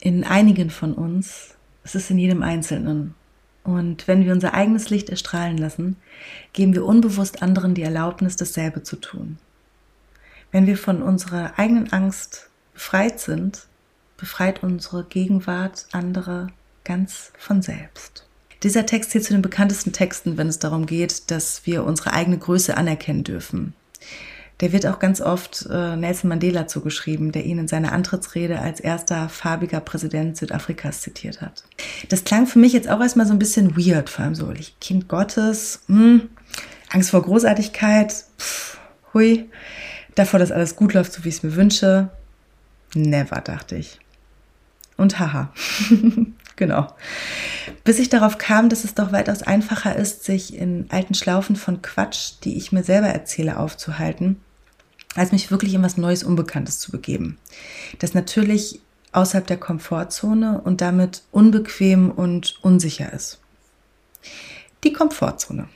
in 0.00 0.24
einigen 0.24 0.70
von 0.70 0.94
uns, 0.94 1.54
es 1.84 1.94
ist 1.94 2.10
in 2.10 2.16
jedem 2.16 2.42
Einzelnen. 2.42 3.14
Und 3.62 4.08
wenn 4.08 4.24
wir 4.24 4.32
unser 4.32 4.54
eigenes 4.54 4.88
Licht 4.88 5.10
erstrahlen 5.10 5.58
lassen, 5.58 5.96
geben 6.54 6.72
wir 6.72 6.86
unbewusst 6.86 7.42
anderen 7.42 7.74
die 7.74 7.82
Erlaubnis, 7.82 8.36
dasselbe 8.36 8.82
zu 8.82 8.96
tun. 8.96 9.36
Wenn 10.50 10.66
wir 10.66 10.78
von 10.78 11.02
unserer 11.02 11.58
eigenen 11.58 11.92
Angst 11.92 12.48
befreit 12.72 13.20
sind, 13.20 13.66
befreit 14.16 14.62
unsere 14.62 15.04
Gegenwart 15.04 15.88
andere 15.92 16.46
ganz 16.84 17.34
von 17.36 17.60
selbst. 17.60 18.26
Dieser 18.62 18.86
Text 18.86 19.10
zählt 19.10 19.24
zu 19.24 19.32
den 19.32 19.42
bekanntesten 19.42 19.92
Texten, 19.92 20.36
wenn 20.36 20.48
es 20.48 20.58
darum 20.58 20.86
geht, 20.86 21.30
dass 21.30 21.66
wir 21.66 21.84
unsere 21.84 22.12
eigene 22.12 22.38
Größe 22.38 22.76
anerkennen 22.76 23.24
dürfen. 23.24 23.74
Der 24.60 24.72
wird 24.72 24.86
auch 24.86 25.00
ganz 25.00 25.20
oft 25.20 25.66
äh, 25.68 25.96
Nelson 25.96 26.28
Mandela 26.28 26.68
zugeschrieben, 26.68 27.32
der 27.32 27.44
ihn 27.44 27.58
in 27.58 27.66
seiner 27.66 27.90
Antrittsrede 27.90 28.60
als 28.60 28.78
erster 28.78 29.28
farbiger 29.28 29.80
Präsident 29.80 30.36
Südafrikas 30.36 31.00
zitiert 31.00 31.40
hat. 31.40 31.64
Das 32.10 32.22
klang 32.22 32.46
für 32.46 32.60
mich 32.60 32.72
jetzt 32.72 32.88
auch 32.88 33.00
erstmal 33.00 33.26
so 33.26 33.32
ein 33.32 33.40
bisschen 33.40 33.76
weird, 33.76 34.08
vor 34.08 34.24
allem 34.24 34.36
so, 34.36 34.52
ich 34.52 34.78
Kind 34.78 35.08
Gottes, 35.08 35.80
mh, 35.88 35.98
hm, 35.98 36.28
Angst 36.90 37.10
vor 37.10 37.22
Großartigkeit, 37.22 38.12
pff, 38.38 38.78
hui, 39.12 39.48
davor, 40.14 40.38
dass 40.38 40.52
alles 40.52 40.76
gut 40.76 40.94
läuft, 40.94 41.12
so 41.12 41.24
wie 41.24 41.30
ich 41.30 41.36
es 41.36 41.42
mir 41.42 41.56
wünsche. 41.56 42.10
Never, 42.94 43.40
dachte 43.40 43.74
ich. 43.74 43.98
Und 44.96 45.18
haha. 45.18 45.52
genau. 46.56 46.88
Bis 47.84 47.98
ich 47.98 48.08
darauf 48.08 48.38
kam, 48.38 48.68
dass 48.68 48.84
es 48.84 48.94
doch 48.94 49.12
weitaus 49.12 49.42
einfacher 49.42 49.96
ist, 49.96 50.24
sich 50.24 50.54
in 50.54 50.86
alten 50.90 51.14
Schlaufen 51.14 51.56
von 51.56 51.82
Quatsch, 51.82 52.34
die 52.44 52.56
ich 52.56 52.72
mir 52.72 52.84
selber 52.84 53.08
erzähle, 53.08 53.58
aufzuhalten, 53.58 54.40
als 55.14 55.32
mich 55.32 55.50
wirklich 55.50 55.74
in 55.74 55.82
was 55.82 55.96
Neues, 55.96 56.24
Unbekanntes 56.24 56.78
zu 56.78 56.90
begeben. 56.90 57.38
Das 57.98 58.14
natürlich 58.14 58.80
außerhalb 59.12 59.46
der 59.46 59.58
Komfortzone 59.58 60.60
und 60.60 60.80
damit 60.80 61.22
unbequem 61.30 62.10
und 62.10 62.58
unsicher 62.62 63.12
ist. 63.12 63.40
Die 64.84 64.92
Komfortzone. 64.92 65.68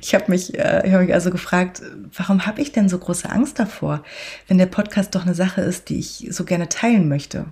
Ich 0.00 0.14
habe 0.14 0.24
mich, 0.28 0.58
äh, 0.58 0.90
hab 0.90 1.00
mich 1.00 1.14
also 1.14 1.30
gefragt, 1.30 1.82
warum 2.16 2.46
habe 2.46 2.60
ich 2.60 2.72
denn 2.72 2.88
so 2.88 2.98
große 2.98 3.28
Angst 3.28 3.58
davor, 3.58 4.02
wenn 4.48 4.58
der 4.58 4.66
Podcast 4.66 5.14
doch 5.14 5.22
eine 5.22 5.34
Sache 5.34 5.60
ist, 5.60 5.88
die 5.88 5.98
ich 5.98 6.28
so 6.30 6.44
gerne 6.44 6.68
teilen 6.68 7.08
möchte? 7.08 7.46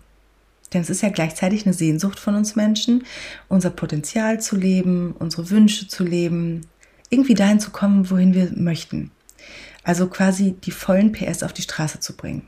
Denn 0.73 0.81
es 0.81 0.91
ist 0.91 1.03
ja 1.03 1.11
gleichzeitig 1.11 1.65
eine 1.65 1.75
Sehnsucht 1.75 2.19
von 2.19 2.35
uns 2.35 2.57
Menschen, 2.57 3.05
unser 3.49 3.71
Potenzial 3.71 4.41
zu 4.41 4.57
leben, 4.57 5.15
unsere 5.19 5.51
Wünsche 5.51 5.89
zu 5.89 6.05
leben, 6.05 6.67
irgendwie 7.09 7.35
dahin 7.35 7.61
zu 7.61 7.71
kommen, 7.71 8.11
wohin 8.11 8.35
wir 8.35 8.51
möchten. 8.55 9.11
Also 9.85 10.09
quasi 10.09 10.53
die 10.53 10.73
vollen 10.73 11.13
PS 11.13 11.43
auf 11.43 11.53
die 11.53 11.63
Straße 11.63 12.01
zu 12.01 12.17
bringen. 12.17 12.43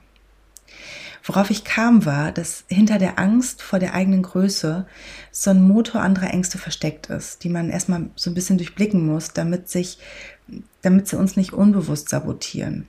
Worauf 1.23 1.51
ich 1.51 1.65
kam, 1.65 2.07
war, 2.07 2.33
dass 2.33 2.65
hinter 2.69 2.99
der 2.99 3.19
Angst 3.19 3.63
vor 3.63 3.79
der 3.79 3.95
eigenen 3.95 4.23
Größe 4.23 4.87
so 5.31 5.51
ein 5.51 5.61
Motor 5.61 6.01
anderer 6.01 6.31
Ängste 6.31 6.59
versteckt 6.59 7.11
ist, 7.11 7.45
die 7.45 7.51
man 7.51 7.71
erstmal 7.71 8.09
so 8.17 8.31
ein 8.31 8.35
bisschen 8.35 8.57
durchblicken 8.57 9.05
muss, 9.05 9.33
damit 9.35 9.69
sich, 9.69 9.99
damit 10.83 11.07
sie 11.07 11.19
uns 11.19 11.37
nicht 11.37 11.53
unbewusst 11.53 12.09
sabotieren. 12.09 12.87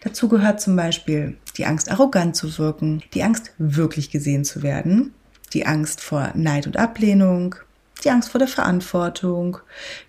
Dazu 0.00 0.28
gehört 0.28 0.60
zum 0.60 0.74
Beispiel 0.74 1.36
die 1.60 1.66
Angst, 1.66 1.90
arrogant 1.90 2.34
zu 2.34 2.56
wirken, 2.56 3.02
die 3.12 3.22
Angst, 3.22 3.52
wirklich 3.58 4.10
gesehen 4.10 4.46
zu 4.46 4.62
werden, 4.62 5.12
die 5.52 5.66
Angst 5.66 6.00
vor 6.00 6.32
Neid 6.34 6.66
und 6.66 6.78
Ablehnung, 6.78 7.54
die 8.02 8.08
Angst 8.08 8.30
vor 8.30 8.38
der 8.38 8.48
Verantwortung, 8.48 9.58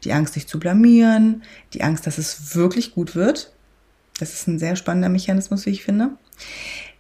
die 0.06 0.14
Angst, 0.14 0.36
sich 0.36 0.48
zu 0.48 0.62
blamieren, 0.62 1.44
die 1.74 1.84
Angst, 1.84 2.08
dass 2.08 2.18
es 2.18 2.56
wirklich 2.56 2.96
gut 2.96 3.16
wird. 3.16 3.52
Das 4.18 4.34
ist 4.34 4.48
ein 4.48 4.60
sehr 4.60 4.78
spannender 4.78 5.10
Mechanismus, 5.10 5.66
wie 5.66 5.72
ich 5.72 5.84
finde. 5.84 6.12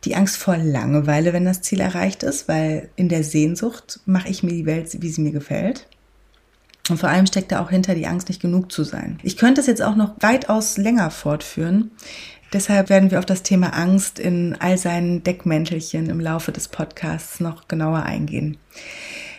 Die 0.04 0.18
Angst 0.18 0.36
vor 0.36 0.58
Langeweile, 0.58 1.32
wenn 1.32 1.46
das 1.46 1.62
Ziel 1.62 1.80
erreicht 1.80 2.22
ist, 2.22 2.50
weil 2.50 2.90
in 2.98 3.08
der 3.08 3.24
Sehnsucht 3.24 4.02
mache 4.06 4.28
ich 4.28 4.44
mir 4.44 4.52
die 4.52 4.66
Welt, 4.66 4.90
wie 5.02 5.10
sie 5.10 5.22
mir 5.22 5.32
gefällt. 5.32 5.88
Und 6.90 6.98
vor 6.98 7.08
allem 7.08 7.26
steckt 7.26 7.54
da 7.54 7.64
auch 7.64 7.70
hinter 7.70 7.96
die 7.96 8.08
Angst, 8.08 8.28
nicht 8.28 8.42
genug 8.42 8.70
zu 8.70 8.84
sein. 8.84 9.18
Ich 9.24 9.38
könnte 9.38 9.62
es 9.62 9.68
jetzt 9.68 9.82
auch 9.82 9.96
noch 9.96 10.16
weitaus 10.20 10.76
länger 10.76 11.10
fortführen. 11.10 11.92
Deshalb 12.54 12.90
werden 12.90 13.12
wir 13.12 13.20
auf 13.20 13.26
das 13.26 13.44
Thema 13.44 13.70
Angst 13.70 14.20
in 14.20 14.58
all 14.60 14.78
seinen 14.78 15.24
Deckmäntelchen 15.24 16.10
im 16.10 16.20
Laufe 16.20 16.52
des 16.52 16.68
Podcasts 16.68 17.40
noch 17.40 17.70
genauer 17.70 18.04
eingehen. 18.04 18.58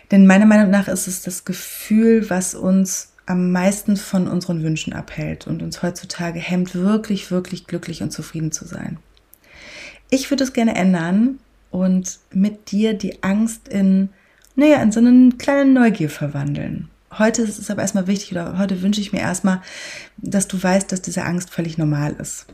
Denn 0.09 0.25
meiner 0.25 0.47
Meinung 0.47 0.71
nach 0.71 0.87
ist 0.87 1.07
es 1.07 1.21
das 1.21 1.45
Gefühl, 1.45 2.29
was 2.29 2.55
uns 2.55 3.13
am 3.25 3.51
meisten 3.51 3.97
von 3.97 4.27
unseren 4.27 4.63
Wünschen 4.63 4.93
abhält 4.93 5.47
und 5.47 5.61
uns 5.61 5.81
heutzutage 5.83 6.39
hemmt, 6.39 6.75
wirklich, 6.75 7.31
wirklich 7.31 7.67
glücklich 7.67 8.01
und 8.01 8.11
zufrieden 8.11 8.51
zu 8.51 8.65
sein. 8.65 8.97
Ich 10.09 10.29
würde 10.29 10.43
es 10.43 10.53
gerne 10.53 10.75
ändern 10.75 11.39
und 11.71 12.19
mit 12.31 12.71
dir 12.71 12.93
die 12.93 13.23
Angst 13.23 13.67
in, 13.67 14.09
naja, 14.55 14.81
in 14.81 14.91
so 14.91 14.99
eine 14.99 15.31
kleine 15.37 15.71
Neugier 15.71 16.09
verwandeln. 16.09 16.89
Heute 17.17 17.43
ist 17.43 17.59
es 17.59 17.69
aber 17.69 17.83
erstmal 17.83 18.07
wichtig 18.07 18.31
oder 18.31 18.57
heute 18.57 18.81
wünsche 18.81 19.01
ich 19.01 19.13
mir 19.13 19.21
erstmal, 19.21 19.61
dass 20.17 20.47
du 20.47 20.61
weißt, 20.61 20.91
dass 20.91 21.01
diese 21.01 21.23
Angst 21.23 21.51
völlig 21.51 21.77
normal 21.77 22.13
ist. 22.19 22.47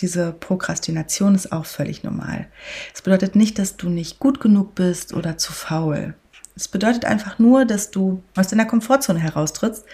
Diese 0.00 0.32
Prokrastination 0.32 1.34
ist 1.34 1.52
auch 1.52 1.66
völlig 1.66 2.02
normal. 2.02 2.46
Es 2.94 3.02
bedeutet 3.02 3.36
nicht, 3.36 3.58
dass 3.58 3.76
du 3.76 3.88
nicht 3.88 4.18
gut 4.18 4.40
genug 4.40 4.74
bist 4.74 5.12
oder 5.12 5.38
zu 5.38 5.52
faul. 5.52 6.14
Es 6.56 6.68
bedeutet 6.68 7.04
einfach 7.04 7.38
nur, 7.38 7.64
dass 7.64 7.90
du 7.90 8.22
aus 8.36 8.48
deiner 8.48 8.66
Komfortzone 8.66 9.18
heraustrittst 9.18 9.84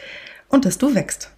und 0.49 0.65
dass 0.65 0.79
du 0.79 0.95
wächst. 0.95 1.31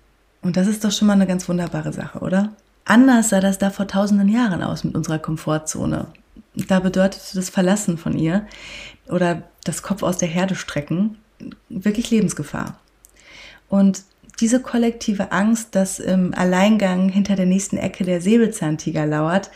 Und 0.43 0.57
das 0.57 0.67
ist 0.67 0.85
doch 0.85 0.93
schon 0.93 1.09
mal 1.09 1.15
eine 1.15 1.27
ganz 1.27 1.49
wunderbare 1.49 1.93
Sache, 1.93 2.21
oder? 2.21 2.53
Anders 2.85 3.31
sah 3.31 3.41
das 3.41 3.59
da 3.59 3.71
vor 3.71 3.87
tausenden 3.87 4.29
Jahren 4.29 4.63
aus 4.63 4.85
mit 4.85 4.95
unserer 4.95 5.19
Komfortzone. 5.19 6.07
Da 6.55 6.81
bedeutete 6.81 7.35
das 7.35 7.51
Verlassen 7.51 7.99
von 7.99 8.17
ihr 8.17 8.47
oder 9.09 9.43
das 9.65 9.83
Kopf 9.83 10.03
aus 10.03 10.19
der 10.19 10.29
Herde 10.29 10.55
strecken 10.55 11.19
wirklich 11.69 12.11
Lebensgefahr. 12.11 12.79
Und 13.69 14.03
diese 14.41 14.61
kollektive 14.61 15.33
Angst, 15.33 15.75
dass 15.75 15.99
im 15.99 16.33
Alleingang 16.35 17.09
hinter 17.09 17.37
der 17.37 17.47
nächsten 17.47 17.77
Ecke 17.77 18.05
der 18.05 18.21
Säbelzahntiger 18.21 19.07
lauert, 19.07 19.51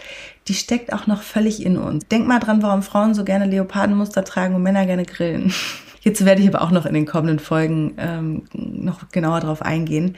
die 0.48 0.54
steckt 0.54 0.92
auch 0.92 1.06
noch 1.06 1.22
völlig 1.22 1.64
in 1.64 1.78
uns. 1.78 2.06
Denk 2.08 2.26
mal 2.26 2.40
dran, 2.40 2.62
warum 2.62 2.82
Frauen 2.82 3.14
so 3.14 3.24
gerne 3.24 3.46
Leopardenmuster 3.46 4.24
tragen 4.24 4.54
und 4.54 4.62
Männer 4.62 4.86
gerne 4.86 5.04
grillen. 5.04 5.52
Jetzt 6.00 6.24
werde 6.24 6.42
ich 6.42 6.48
aber 6.48 6.62
auch 6.62 6.72
noch 6.72 6.84
in 6.84 6.94
den 6.94 7.06
kommenden 7.06 7.38
Folgen 7.38 7.94
ähm, 7.96 8.42
noch 8.52 9.08
genauer 9.10 9.38
drauf 9.38 9.62
eingehen, 9.62 10.16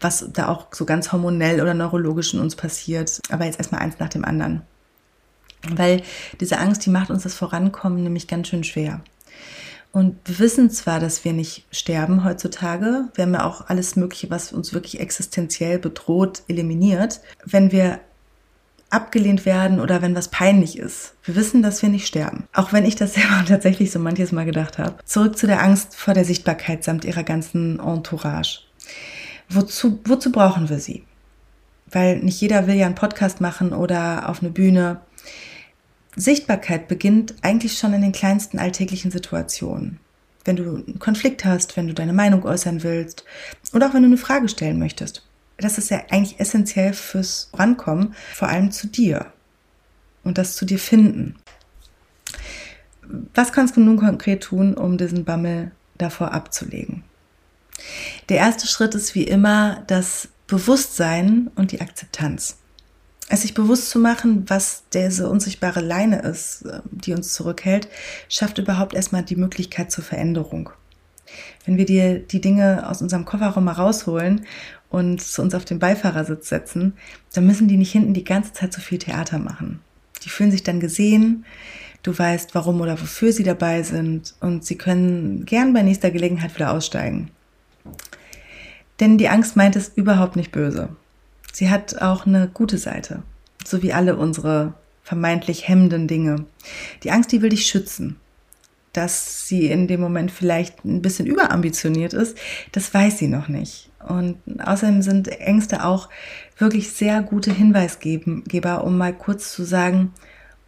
was 0.00 0.28
da 0.34 0.48
auch 0.48 0.66
so 0.70 0.84
ganz 0.84 1.12
hormonell 1.12 1.62
oder 1.62 1.72
neurologisch 1.72 2.34
in 2.34 2.40
uns 2.40 2.56
passiert. 2.56 3.18
Aber 3.30 3.46
jetzt 3.46 3.58
erstmal 3.58 3.80
eins 3.80 3.98
nach 3.98 4.10
dem 4.10 4.26
anderen. 4.26 4.62
Weil 5.66 6.02
diese 6.40 6.58
Angst, 6.58 6.84
die 6.84 6.90
macht 6.90 7.08
uns 7.08 7.22
das 7.22 7.34
Vorankommen 7.34 8.02
nämlich 8.02 8.28
ganz 8.28 8.48
schön 8.48 8.64
schwer. 8.64 9.00
Und 9.98 10.16
wir 10.26 10.38
wissen 10.38 10.70
zwar, 10.70 11.00
dass 11.00 11.24
wir 11.24 11.32
nicht 11.32 11.66
sterben 11.72 12.22
heutzutage. 12.22 13.08
Wir 13.14 13.24
haben 13.24 13.34
ja 13.34 13.44
auch 13.44 13.66
alles 13.66 13.96
Mögliche, 13.96 14.30
was 14.30 14.52
uns 14.52 14.72
wirklich 14.72 15.00
existenziell 15.00 15.80
bedroht, 15.80 16.44
eliminiert. 16.46 17.20
Wenn 17.44 17.72
wir 17.72 17.98
abgelehnt 18.90 19.44
werden 19.44 19.80
oder 19.80 20.00
wenn 20.00 20.14
was 20.14 20.28
peinlich 20.28 20.78
ist. 20.78 21.14
Wir 21.24 21.34
wissen, 21.34 21.62
dass 21.62 21.82
wir 21.82 21.88
nicht 21.88 22.06
sterben. 22.06 22.44
Auch 22.52 22.72
wenn 22.72 22.84
ich 22.84 22.94
das 22.94 23.14
selber 23.14 23.44
tatsächlich 23.44 23.90
so 23.90 23.98
manches 23.98 24.30
Mal 24.30 24.44
gedacht 24.44 24.78
habe. 24.78 24.94
Zurück 25.04 25.36
zu 25.36 25.48
der 25.48 25.64
Angst 25.64 25.96
vor 25.96 26.14
der 26.14 26.24
Sichtbarkeit 26.24 26.84
samt 26.84 27.04
ihrer 27.04 27.24
ganzen 27.24 27.80
Entourage. 27.80 28.60
Wozu, 29.48 29.98
wozu 30.04 30.30
brauchen 30.30 30.68
wir 30.68 30.78
sie? 30.78 31.02
Weil 31.90 32.20
nicht 32.20 32.40
jeder 32.40 32.68
will 32.68 32.76
ja 32.76 32.86
einen 32.86 32.94
Podcast 32.94 33.40
machen 33.40 33.72
oder 33.72 34.28
auf 34.28 34.42
eine 34.42 34.50
Bühne. 34.52 35.00
Sichtbarkeit 36.18 36.88
beginnt 36.88 37.34
eigentlich 37.42 37.78
schon 37.78 37.94
in 37.94 38.02
den 38.02 38.12
kleinsten 38.12 38.58
alltäglichen 38.58 39.10
Situationen. 39.10 40.00
Wenn 40.44 40.56
du 40.56 40.76
einen 40.76 40.98
Konflikt 40.98 41.44
hast, 41.44 41.76
wenn 41.76 41.86
du 41.86 41.94
deine 41.94 42.12
Meinung 42.12 42.44
äußern 42.44 42.82
willst 42.82 43.24
oder 43.72 43.88
auch 43.88 43.94
wenn 43.94 44.02
du 44.02 44.08
eine 44.08 44.16
Frage 44.16 44.48
stellen 44.48 44.78
möchtest. 44.78 45.24
Das 45.58 45.78
ist 45.78 45.90
ja 45.90 46.02
eigentlich 46.10 46.38
essentiell 46.38 46.92
fürs 46.92 47.50
Rankommen, 47.52 48.14
vor 48.34 48.48
allem 48.48 48.70
zu 48.70 48.86
dir 48.86 49.32
und 50.24 50.38
das 50.38 50.54
zu 50.54 50.64
dir 50.64 50.78
finden. 50.78 51.36
Was 53.34 53.52
kannst 53.52 53.76
du 53.76 53.80
nun 53.80 53.96
konkret 53.96 54.42
tun, 54.42 54.74
um 54.74 54.98
diesen 54.98 55.24
Bammel 55.24 55.72
davor 55.96 56.32
abzulegen? 56.32 57.04
Der 58.28 58.38
erste 58.38 58.66
Schritt 58.66 58.94
ist 58.94 59.14
wie 59.14 59.24
immer 59.24 59.82
das 59.86 60.28
Bewusstsein 60.46 61.50
und 61.54 61.72
die 61.72 61.80
Akzeptanz 61.80 62.58
es 63.28 63.42
sich 63.42 63.54
bewusst 63.54 63.90
zu 63.90 63.98
machen, 63.98 64.44
was 64.48 64.84
diese 64.92 65.28
unsichtbare 65.28 65.80
Leine 65.80 66.20
ist, 66.22 66.62
äh, 66.62 66.80
die 66.90 67.12
uns 67.12 67.32
zurückhält, 67.32 67.88
schafft 68.28 68.58
überhaupt 68.58 68.94
erstmal 68.94 69.22
die 69.22 69.36
Möglichkeit 69.36 69.92
zur 69.92 70.04
Veränderung. 70.04 70.70
Wenn 71.66 71.76
wir 71.76 71.84
dir 71.84 72.18
die 72.18 72.40
Dinge 72.40 72.88
aus 72.88 73.02
unserem 73.02 73.26
Kofferraum 73.26 73.64
mal 73.64 73.72
rausholen 73.72 74.46
und 74.88 75.20
zu 75.20 75.42
uns 75.42 75.54
auf 75.54 75.66
den 75.66 75.78
Beifahrersitz 75.78 76.48
setzen, 76.48 76.94
dann 77.34 77.46
müssen 77.46 77.68
die 77.68 77.76
nicht 77.76 77.92
hinten 77.92 78.14
die 78.14 78.24
ganze 78.24 78.54
Zeit 78.54 78.72
so 78.72 78.80
viel 78.80 78.98
Theater 78.98 79.38
machen. 79.38 79.80
Die 80.24 80.30
fühlen 80.30 80.50
sich 80.50 80.62
dann 80.62 80.80
gesehen, 80.80 81.44
du 82.02 82.18
weißt, 82.18 82.54
warum 82.54 82.80
oder 82.80 82.98
wofür 83.00 83.32
sie 83.32 83.42
dabei 83.42 83.82
sind 83.82 84.34
und 84.40 84.64
sie 84.64 84.76
können 84.76 85.44
gern 85.44 85.74
bei 85.74 85.82
nächster 85.82 86.10
Gelegenheit 86.10 86.54
wieder 86.54 86.72
aussteigen. 86.72 87.30
Denn 89.00 89.18
die 89.18 89.28
Angst 89.28 89.54
meint 89.54 89.76
es 89.76 89.92
überhaupt 89.94 90.34
nicht 90.34 90.50
böse. 90.50 90.88
Sie 91.58 91.70
hat 91.70 92.00
auch 92.00 92.24
eine 92.24 92.46
gute 92.46 92.78
Seite, 92.78 93.24
so 93.64 93.82
wie 93.82 93.92
alle 93.92 94.14
unsere 94.14 94.74
vermeintlich 95.02 95.66
hemmenden 95.66 96.06
Dinge. 96.06 96.44
Die 97.02 97.10
Angst, 97.10 97.32
die 97.32 97.42
will 97.42 97.48
dich 97.48 97.66
schützen. 97.66 98.14
Dass 98.92 99.48
sie 99.48 99.66
in 99.66 99.88
dem 99.88 100.00
Moment 100.00 100.30
vielleicht 100.30 100.84
ein 100.84 101.02
bisschen 101.02 101.26
überambitioniert 101.26 102.12
ist, 102.12 102.38
das 102.70 102.94
weiß 102.94 103.18
sie 103.18 103.26
noch 103.26 103.48
nicht. 103.48 103.90
Und 104.06 104.36
außerdem 104.64 105.02
sind 105.02 105.26
Ängste 105.26 105.84
auch 105.84 106.08
wirklich 106.58 106.92
sehr 106.92 107.22
gute 107.22 107.52
Hinweisgeber, 107.52 108.84
um 108.84 108.96
mal 108.96 109.12
kurz 109.12 109.52
zu 109.52 109.64
sagen, 109.64 110.12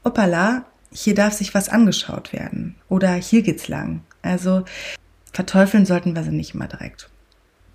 opala, 0.02 0.64
hier 0.90 1.14
darf 1.14 1.34
sich 1.34 1.54
was 1.54 1.68
angeschaut 1.68 2.32
werden 2.32 2.74
oder 2.88 3.12
hier 3.14 3.42
geht's 3.42 3.68
lang. 3.68 4.00
Also 4.22 4.64
verteufeln 5.32 5.86
sollten 5.86 6.16
wir 6.16 6.24
sie 6.24 6.32
nicht 6.32 6.54
immer 6.56 6.66
direkt. 6.66 7.08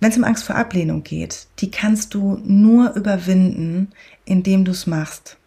Wenn 0.00 0.10
es 0.10 0.16
um 0.16 0.24
Angst 0.24 0.44
vor 0.44 0.56
Ablehnung 0.56 1.02
geht, 1.02 1.46
die 1.58 1.70
kannst 1.70 2.14
du 2.14 2.40
nur 2.44 2.94
überwinden, 2.94 3.88
indem 4.24 4.64
du 4.64 4.72
es 4.72 4.86
machst. 4.86 5.38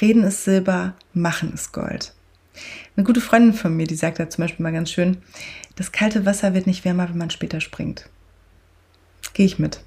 Reden 0.00 0.24
ist 0.24 0.44
Silber, 0.44 0.94
machen 1.12 1.52
ist 1.52 1.72
Gold. 1.72 2.14
Eine 2.96 3.04
gute 3.04 3.20
Freundin 3.20 3.54
von 3.54 3.76
mir, 3.76 3.86
die 3.86 3.94
sagt 3.94 4.18
da 4.18 4.28
zum 4.28 4.42
Beispiel 4.42 4.62
mal 4.62 4.72
ganz 4.72 4.90
schön, 4.90 5.18
das 5.76 5.92
kalte 5.92 6.26
Wasser 6.26 6.52
wird 6.52 6.66
nicht 6.66 6.84
wärmer, 6.84 7.08
wenn 7.08 7.18
man 7.18 7.30
später 7.30 7.60
springt. 7.60 8.08
Gehe 9.34 9.46
ich 9.46 9.58
mit. 9.58 9.80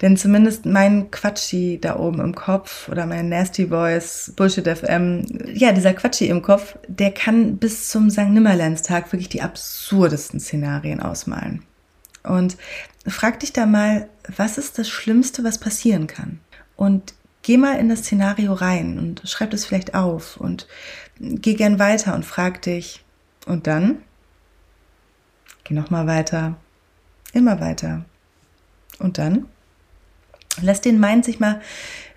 Denn 0.00 0.16
zumindest 0.16 0.64
mein 0.64 1.10
Quatschi 1.10 1.78
da 1.80 1.98
oben 1.98 2.20
im 2.20 2.34
Kopf 2.34 2.88
oder 2.88 3.04
mein 3.06 3.28
Nasty 3.28 3.66
Voice, 3.68 4.32
Bullshit 4.36 4.68
FM, 4.68 5.24
ja, 5.54 5.72
dieser 5.72 5.92
Quatschi 5.92 6.28
im 6.28 6.42
Kopf, 6.42 6.76
der 6.86 7.10
kann 7.10 7.56
bis 7.56 7.88
zum 7.88 8.10
St. 8.10 8.28
Nimmerleinstag 8.28 9.10
wirklich 9.12 9.28
die 9.28 9.42
absurdesten 9.42 10.38
Szenarien 10.38 11.00
ausmalen. 11.00 11.64
Und 12.22 12.56
frag 13.10 13.40
dich 13.40 13.52
da 13.52 13.66
mal, 13.66 14.08
was 14.36 14.58
ist 14.58 14.78
das 14.78 14.88
Schlimmste, 14.88 15.44
was 15.44 15.58
passieren 15.58 16.06
kann? 16.06 16.40
Und 16.76 17.14
geh 17.42 17.56
mal 17.56 17.78
in 17.78 17.88
das 17.88 18.00
Szenario 18.00 18.52
rein 18.52 18.98
und 18.98 19.22
schreib 19.24 19.50
das 19.50 19.64
vielleicht 19.64 19.94
auf 19.94 20.36
und 20.36 20.66
geh 21.18 21.54
gern 21.54 21.78
weiter 21.78 22.14
und 22.14 22.24
frag 22.24 22.62
dich, 22.62 23.04
und 23.48 23.66
dann? 23.66 24.02
Geh 25.64 25.74
nochmal 25.74 26.06
weiter. 26.06 26.56
Immer 27.32 27.60
weiter. 27.60 28.04
Und 28.98 29.18
dann 29.18 29.46
lass 30.60 30.80
den 30.80 31.00
Mind 31.00 31.24
sich 31.24 31.40
mal 31.40 31.60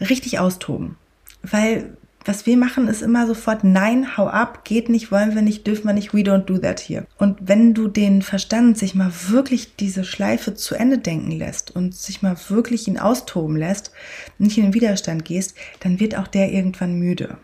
richtig 0.01 0.39
austoben. 0.39 0.97
Weil 1.41 1.95
was 2.25 2.45
wir 2.45 2.57
machen, 2.57 2.87
ist 2.87 3.01
immer 3.01 3.25
sofort 3.25 3.63
Nein, 3.63 4.15
hau 4.17 4.27
ab, 4.27 4.63
geht 4.63 4.89
nicht, 4.89 5.11
wollen 5.11 5.33
wir 5.33 5.41
nicht, 5.41 5.65
dürfen 5.65 5.85
wir 5.85 5.93
nicht, 5.93 6.13
we 6.13 6.19
don't 6.19 6.45
do 6.45 6.57
that 6.57 6.79
here. 6.79 7.05
Und 7.17 7.37
wenn 7.41 7.73
du 7.73 7.87
den 7.87 8.21
Verstand 8.21 8.77
sich 8.77 8.93
mal 8.93 9.11
wirklich 9.29 9.75
diese 9.75 10.03
Schleife 10.03 10.53
zu 10.53 10.75
Ende 10.75 10.99
denken 10.99 11.31
lässt 11.31 11.71
und 11.71 11.95
sich 11.95 12.21
mal 12.21 12.37
wirklich 12.49 12.87
ihn 12.87 12.99
austoben 12.99 13.57
lässt, 13.57 13.91
nicht 14.37 14.57
in 14.57 14.65
den 14.65 14.73
Widerstand 14.73 15.25
gehst, 15.25 15.55
dann 15.79 15.99
wird 15.99 16.15
auch 16.15 16.27
der 16.27 16.51
irgendwann 16.51 16.99
müde. 16.99 17.37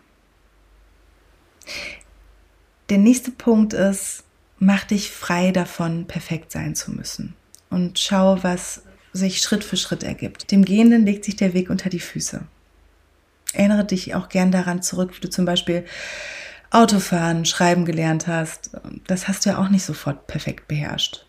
Der 2.88 2.98
nächste 2.98 3.30
Punkt 3.32 3.72
ist, 3.72 4.24
mach 4.58 4.84
dich 4.84 5.10
frei 5.10 5.50
davon, 5.50 6.06
perfekt 6.06 6.52
sein 6.52 6.74
zu 6.74 6.92
müssen. 6.92 7.34
Und 7.70 7.98
schau, 7.98 8.38
was 8.42 8.82
sich 9.12 9.40
Schritt 9.40 9.64
für 9.64 9.76
Schritt 9.76 10.02
ergibt. 10.02 10.50
Dem 10.50 10.64
Gehenden 10.64 11.04
legt 11.04 11.24
sich 11.24 11.36
der 11.36 11.52
Weg 11.52 11.68
unter 11.70 11.90
die 11.90 12.00
Füße. 12.00 12.42
Erinnere 13.52 13.84
dich 13.84 14.14
auch 14.14 14.28
gern 14.28 14.50
daran 14.50 14.82
zurück, 14.82 15.16
wie 15.16 15.20
du 15.20 15.30
zum 15.30 15.44
Beispiel 15.44 15.84
Autofahren, 16.70 17.44
Schreiben 17.46 17.84
gelernt 17.84 18.26
hast. 18.26 18.70
Das 19.06 19.26
hast 19.26 19.46
du 19.46 19.50
ja 19.50 19.58
auch 19.58 19.70
nicht 19.70 19.84
sofort 19.84 20.26
perfekt 20.26 20.68
beherrscht. 20.68 21.24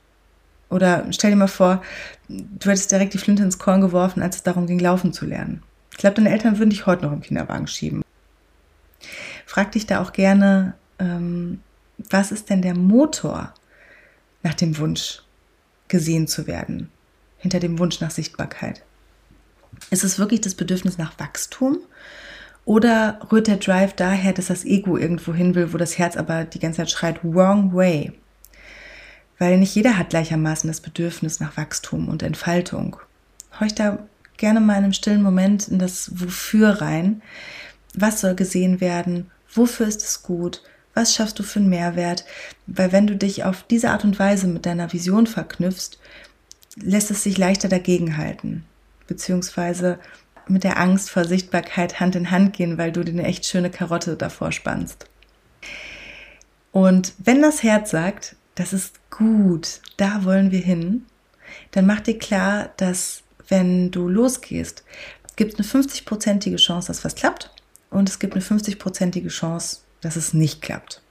Oder 0.70 1.06
stell 1.12 1.32
dir 1.32 1.38
mal 1.38 1.48
vor, 1.48 1.82
du 2.28 2.70
hättest 2.70 2.92
direkt 2.92 3.14
die 3.14 3.18
Flinte 3.18 3.44
ins 3.44 3.58
Korn 3.58 3.82
geworfen, 3.82 4.22
als 4.22 4.38
es 4.38 4.44
darum 4.44 4.68
ging, 4.68 4.80
laufen 4.80 5.14
zu 5.14 5.26
lernen. 5.26 5.64
Ich 5.92 5.98
glaube, 5.98 6.16
deine 6.16 6.30
Eltern 6.30 6.60
würden 6.60 6.70
dich 6.70 6.86
heute 6.86 7.06
noch 7.06 7.12
im 7.12 7.22
Kinderwagen 7.22 7.68
schieben. 7.68 8.04
Frag 9.46 9.72
dich 9.72 9.88
da 9.88 10.02
auch 10.02 10.14
gerne, 10.14 10.76
ähm, 11.00 11.62
was 12.10 12.32
ist 12.32 12.50
denn 12.50 12.62
der 12.62 12.76
Motor 12.76 13.54
nach 14.44 14.54
dem 14.54 14.78
Wunsch, 14.78 15.24
gesehen 15.88 16.28
zu 16.28 16.46
werden, 16.46 16.90
hinter 17.38 17.60
dem 17.60 17.80
Wunsch 17.80 18.00
nach 18.00 18.12
Sichtbarkeit? 18.12 18.84
Ist 19.92 20.04
es 20.04 20.20
wirklich 20.20 20.42
das 20.42 20.56
Bedürfnis 20.56 20.98
nach 20.98 21.14
Wachstum? 21.18 21.80
Oder 22.66 23.20
rührt 23.32 23.48
der 23.48 23.58
Drive 23.58 23.94
daher, 23.94 24.34
dass 24.34 24.48
das 24.48 24.64
Ego 24.64 24.98
irgendwo 24.98 25.34
hin 25.34 25.56
will, 25.56 25.74
wo 25.74 25.78
das 25.78 25.98
Herz 25.98 26.16
aber 26.16 26.44
die 26.44 26.60
ganze 26.60 26.78
Zeit 26.78 26.92
schreit, 26.92 27.24
wrong 27.24 27.74
way? 27.74 28.14
Weil 29.40 29.58
nicht 29.58 29.74
jeder 29.74 29.98
hat 29.98 30.12
gleichermaßen 30.12 30.68
das 30.68 30.82
Bedürfnis 30.82 31.40
nach 31.40 31.58
Wachstum 31.58 32.10
und 32.10 32.22
Entfaltung. 32.22 32.98
Horch 33.60 33.74
da 33.74 33.98
gerne 34.38 34.60
mal 34.60 34.74
in 34.74 34.84
einem 34.84 34.94
stillen 34.94 35.24
Moment 35.24 35.68
in 35.68 35.80
das 35.80 36.12
Wofür 36.14 36.82
rein. 36.82 37.22
Was 37.96 38.22
soll 38.22 38.36
gesehen 38.36 38.82
werden? 38.82 39.32
Wofür 39.52 39.88
ist 39.88 40.04
es 40.04 40.22
gut? 40.22 40.62
Was 40.94 41.16
schaffst 41.16 41.40
du 41.40 41.44
für 41.44 41.60
einen 41.60 41.70
Mehrwert? 41.70 42.26
Weil 42.68 42.92
wenn 42.92 43.08
du 43.08 43.16
dich 43.16 43.46
auf 43.46 43.64
diese 43.64 43.90
Art 43.90 44.04
und 44.04 44.20
Weise 44.20 44.48
mit 44.48 44.66
deiner 44.66 44.94
Vision 44.94 45.26
verknüpfst, 45.26 45.98
lässt 46.76 47.10
es 47.10 47.24
sich 47.24 47.38
leichter 47.38 47.70
dagegenhalten 47.70 48.66
beziehungsweise 49.10 50.00
mit 50.48 50.64
der 50.64 50.80
Angst 50.80 51.10
vor 51.10 51.26
Sichtbarkeit 51.26 52.00
Hand 52.00 52.16
in 52.16 52.32
Hand 52.32 52.54
gehen, 52.54 52.78
weil 52.78 52.92
du 52.92 53.04
dir 53.04 53.12
eine 53.12 53.26
echt 53.26 53.46
schöne 53.46 53.70
Karotte 53.70 54.16
davor 54.16 54.52
spannst. 54.52 55.06
Und 56.72 57.14
wenn 57.18 57.42
das 57.42 57.64
Herz 57.64 57.92
sagt, 57.92 58.36
das 58.56 58.74
ist 58.74 59.00
gut, 59.10 59.82
da 59.98 60.24
wollen 60.24 60.52
wir 60.52 60.60
hin, 60.62 61.06
dann 61.72 61.86
mach 61.86 62.00
dir 62.00 62.18
klar, 62.18 62.70
dass 62.78 63.24
wenn 63.48 63.92
du 63.92 64.08
losgehst, 64.08 64.84
gibt 65.36 65.60
es 65.60 65.60
eine 65.60 65.84
50-prozentige 65.84 66.58
Chance, 66.58 66.88
dass 66.88 67.04
was 67.04 67.16
klappt 67.16 67.52
und 67.90 68.10
es 68.10 68.20
gibt 68.20 68.34
eine 68.34 68.44
50-prozentige 68.44 69.30
Chance, 69.30 69.80
dass 70.02 70.16
es 70.16 70.34
nicht 70.34 70.62
klappt. 70.62 71.02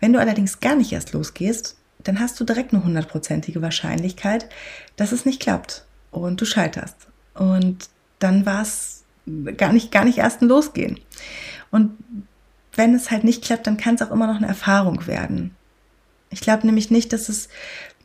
Wenn 0.00 0.12
du 0.12 0.20
allerdings 0.20 0.60
gar 0.60 0.76
nicht 0.76 0.92
erst 0.92 1.12
losgehst, 1.12 1.76
dann 1.98 2.20
hast 2.20 2.38
du 2.38 2.44
direkt 2.44 2.72
eine 2.72 2.84
hundertprozentige 2.84 3.60
Wahrscheinlichkeit, 3.60 4.48
dass 4.96 5.12
es 5.12 5.24
nicht 5.24 5.40
klappt 5.40 5.84
und 6.10 6.40
du 6.40 6.44
scheiterst. 6.44 6.96
Und 7.34 7.88
dann 8.18 8.46
war 8.46 8.62
es 8.62 9.04
gar 9.56 9.72
nicht, 9.72 9.90
gar 9.92 10.04
nicht 10.04 10.18
erst 10.18 10.42
ein 10.42 10.48
Losgehen. 10.48 10.98
Und 11.70 11.96
wenn 12.74 12.94
es 12.94 13.10
halt 13.10 13.24
nicht 13.24 13.44
klappt, 13.44 13.66
dann 13.66 13.76
kann 13.76 13.96
es 13.96 14.02
auch 14.02 14.10
immer 14.10 14.26
noch 14.26 14.36
eine 14.36 14.46
Erfahrung 14.46 15.06
werden. 15.06 15.54
Ich 16.30 16.40
glaube 16.40 16.66
nämlich 16.66 16.90
nicht, 16.90 17.12
dass 17.12 17.28
es 17.28 17.48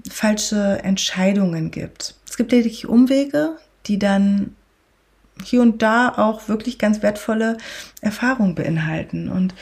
falsche 0.09 0.79
Entscheidungen 0.83 1.71
gibt. 1.71 2.15
Es 2.27 2.37
gibt 2.37 2.51
lediglich 2.51 2.87
Umwege, 2.87 3.57
die 3.85 3.99
dann 3.99 4.55
hier 5.43 5.61
und 5.61 5.81
da 5.81 6.09
auch 6.09 6.47
wirklich 6.47 6.77
ganz 6.77 7.01
wertvolle 7.01 7.57
Erfahrungen 8.01 8.55
beinhalten 8.55 9.29
und 9.29 9.53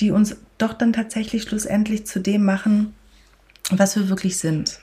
die 0.00 0.10
uns 0.10 0.36
doch 0.58 0.72
dann 0.72 0.92
tatsächlich 0.92 1.42
schlussendlich 1.42 2.06
zu 2.06 2.20
dem 2.20 2.44
machen, 2.44 2.94
was 3.70 3.96
wir 3.96 4.08
wirklich 4.08 4.38
sind. 4.38 4.80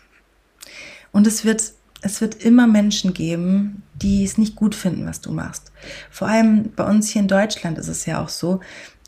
Und 1.11 1.27
es 1.27 1.45
wird 1.45 1.73
es 2.01 2.21
wird 2.21 2.35
immer 2.43 2.67
Menschen 2.67 3.13
geben, 3.13 3.83
die 3.95 4.23
es 4.23 4.37
nicht 4.37 4.55
gut 4.55 4.75
finden, 4.75 5.05
was 5.05 5.21
du 5.21 5.31
machst. 5.31 5.71
Vor 6.11 6.27
allem 6.27 6.71
bei 6.75 6.83
uns 6.83 7.09
hier 7.09 7.21
in 7.21 7.27
Deutschland 7.27 7.77
ist 7.77 7.87
es 7.87 8.05
ja 8.05 8.21
auch 8.21 8.29
so, 8.29 8.59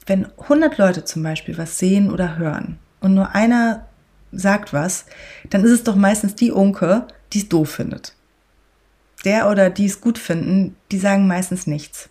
wenn 0.06 0.26
100 0.40 0.78
Leute 0.78 1.04
zum 1.04 1.22
Beispiel 1.22 1.58
was 1.58 1.78
sehen 1.78 2.12
oder 2.12 2.38
hören 2.38 2.80
und 3.02 3.14
nur 3.14 3.36
einer 3.36 3.86
sagt 4.32 4.74
was, 4.74 5.06
dann 5.50 5.64
ist 5.64 5.72
es 5.72 5.84
doch 5.84 5.96
meistens 5.96 6.36
die 6.36 6.52
Unke, 6.52 7.08
die 7.34 7.40
es 7.40 7.50
doof 7.50 7.70
findet. 7.70 8.16
Der 9.26 9.50
oder 9.50 9.70
die 9.70 9.86
es 9.86 10.02
gut 10.02 10.18
finden, 10.18 10.76
die 10.92 11.00
sagen 11.00 11.28
meistens 11.28 11.68
nichts. 11.68 12.10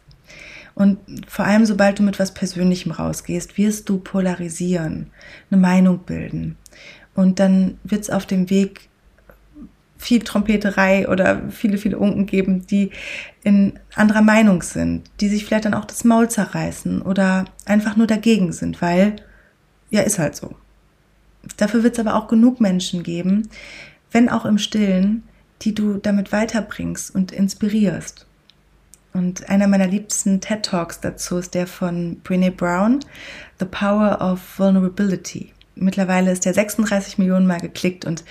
Und 0.74 0.98
vor 1.26 1.46
allem, 1.46 1.64
sobald 1.64 1.98
du 1.98 2.02
mit 2.02 2.18
was 2.18 2.34
Persönlichem 2.34 2.92
rausgehst, 2.92 3.56
wirst 3.56 3.88
du 3.88 3.98
polarisieren, 3.98 5.10
eine 5.50 5.60
Meinung 5.60 6.00
bilden. 6.00 6.58
Und 7.14 7.40
dann 7.40 7.78
wird 7.82 8.02
es 8.02 8.10
auf 8.10 8.26
dem 8.26 8.50
Weg 8.50 8.90
viel 9.98 10.20
Trompeterei 10.20 11.08
oder 11.08 11.48
viele, 11.50 11.78
viele 11.78 11.98
Unken 11.98 12.26
geben, 12.26 12.66
die 12.66 12.90
in 13.42 13.78
anderer 13.94 14.22
Meinung 14.22 14.62
sind, 14.62 15.04
die 15.20 15.28
sich 15.28 15.44
vielleicht 15.44 15.64
dann 15.64 15.74
auch 15.74 15.84
das 15.84 16.04
Maul 16.04 16.28
zerreißen 16.28 17.02
oder 17.02 17.46
einfach 17.64 17.96
nur 17.96 18.06
dagegen 18.06 18.52
sind, 18.52 18.82
weil 18.82 19.16
ja, 19.90 20.02
ist 20.02 20.18
halt 20.18 20.36
so. 20.36 20.54
Dafür 21.56 21.82
wird 21.82 21.94
es 21.94 22.00
aber 22.00 22.16
auch 22.16 22.28
genug 22.28 22.60
Menschen 22.60 23.02
geben, 23.02 23.48
wenn 24.10 24.28
auch 24.28 24.44
im 24.44 24.58
Stillen, 24.58 25.22
die 25.62 25.74
du 25.74 25.98
damit 25.98 26.32
weiterbringst 26.32 27.14
und 27.14 27.32
inspirierst. 27.32 28.26
Und 29.12 29.48
einer 29.48 29.66
meiner 29.66 29.86
liebsten 29.86 30.40
TED 30.40 30.62
Talks 30.64 31.00
dazu 31.00 31.38
ist 31.38 31.54
der 31.54 31.66
von 31.66 32.20
Brene 32.20 32.50
Brown, 32.50 33.00
The 33.58 33.64
Power 33.64 34.20
of 34.20 34.58
Vulnerability. 34.58 35.52
Mittlerweile 35.76 36.32
ist 36.32 36.44
der 36.44 36.54
36 36.54 37.18
Millionen 37.18 37.46
Mal 37.46 37.60
geklickt 37.60 38.04
und 38.04 38.24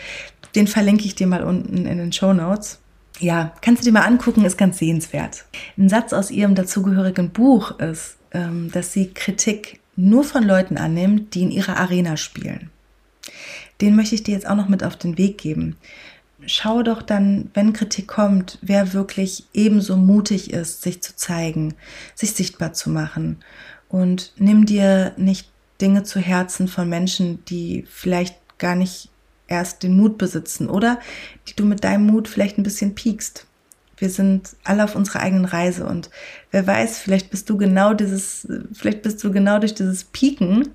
den 0.56 0.68
verlinke 0.68 1.06
ich 1.06 1.16
dir 1.16 1.28
mal 1.28 1.44
unten 1.44 1.86
in 1.86 1.98
den 1.98 2.12
Show 2.12 2.34
Notes. 2.34 2.80
Ja, 3.20 3.54
kannst 3.62 3.82
du 3.82 3.86
dir 3.86 3.94
mal 3.94 4.06
angucken, 4.06 4.44
ist 4.44 4.58
ganz 4.58 4.78
sehenswert. 4.78 5.46
Ein 5.78 5.88
Satz 5.88 6.12
aus 6.12 6.32
ihrem 6.32 6.56
dazugehörigen 6.56 7.30
Buch 7.30 7.80
ist, 7.80 8.18
ähm, 8.32 8.70
dass 8.72 8.92
sie 8.92 9.14
Kritik 9.14 9.80
nur 9.96 10.24
von 10.24 10.44
Leuten 10.44 10.78
annimmt, 10.78 11.34
die 11.34 11.44
in 11.44 11.52
ihrer 11.52 11.78
Arena 11.78 12.18
spielen. 12.18 12.70
Den 13.82 13.96
möchte 13.96 14.16
ich 14.16 14.24
dir 14.24 14.34
jetzt 14.34 14.48
auch 14.48 14.56
noch 14.56 14.68
mit 14.68 14.84
auf 14.84 14.98
den 14.98 15.18
Weg 15.18 15.38
geben. 15.38 15.78
Schau 16.46 16.84
doch 16.84 17.02
dann, 17.02 17.50
wenn 17.54 17.74
Kritik 17.74 18.08
kommt, 18.08 18.60
wer 18.62 18.94
wirklich 18.94 19.46
ebenso 19.54 19.96
mutig 19.96 20.52
ist, 20.52 20.82
sich 20.82 21.02
zu 21.02 21.16
zeigen, 21.16 21.74
sich 22.14 22.34
sichtbar 22.34 22.74
zu 22.74 22.90
machen. 22.90 23.38
Und 23.88 24.34
nimm 24.38 24.66
dir 24.66 25.14
nicht 25.18 25.50
Dinge 25.82 26.04
zu 26.04 26.20
Herzen 26.20 26.68
von 26.68 26.88
Menschen, 26.90 27.44
die 27.46 27.86
vielleicht 27.90 28.36
gar 28.58 28.76
nicht 28.76 29.10
erst 29.48 29.84
den 29.84 29.96
Mut 29.96 30.18
besitzen 30.18 30.70
oder 30.70 31.00
die 31.48 31.56
du 31.56 31.66
mit 31.66 31.84
deinem 31.84 32.08
Mut 32.08 32.28
vielleicht 32.28 32.58
ein 32.58 32.64
bisschen 32.64 32.96
piekst. 32.96 33.46
Wir 33.98 34.10
sind 34.10 34.56
alle 34.64 34.84
auf 34.84 34.96
unserer 34.96 35.22
eigenen 35.22 35.46
Reise 35.46 35.86
und 35.86 36.10
wer 36.52 36.68
weiß, 36.68 37.00
vielleicht 37.00 37.30
bist 37.30 37.50
du 37.50 37.58
genau 37.58 37.94
dieses, 37.94 38.48
vielleicht 38.74 39.04
bist 39.04 39.24
du 39.24 39.32
genau 39.32 39.60
durch 39.60 39.74
dieses 39.74 40.04
Pieken 40.04 40.70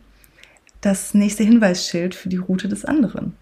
das 0.80 1.12
nächste 1.12 1.44
Hinweisschild 1.44 2.14
für 2.14 2.30
die 2.30 2.38
Route 2.38 2.68
des 2.68 2.84
anderen. 2.84 3.34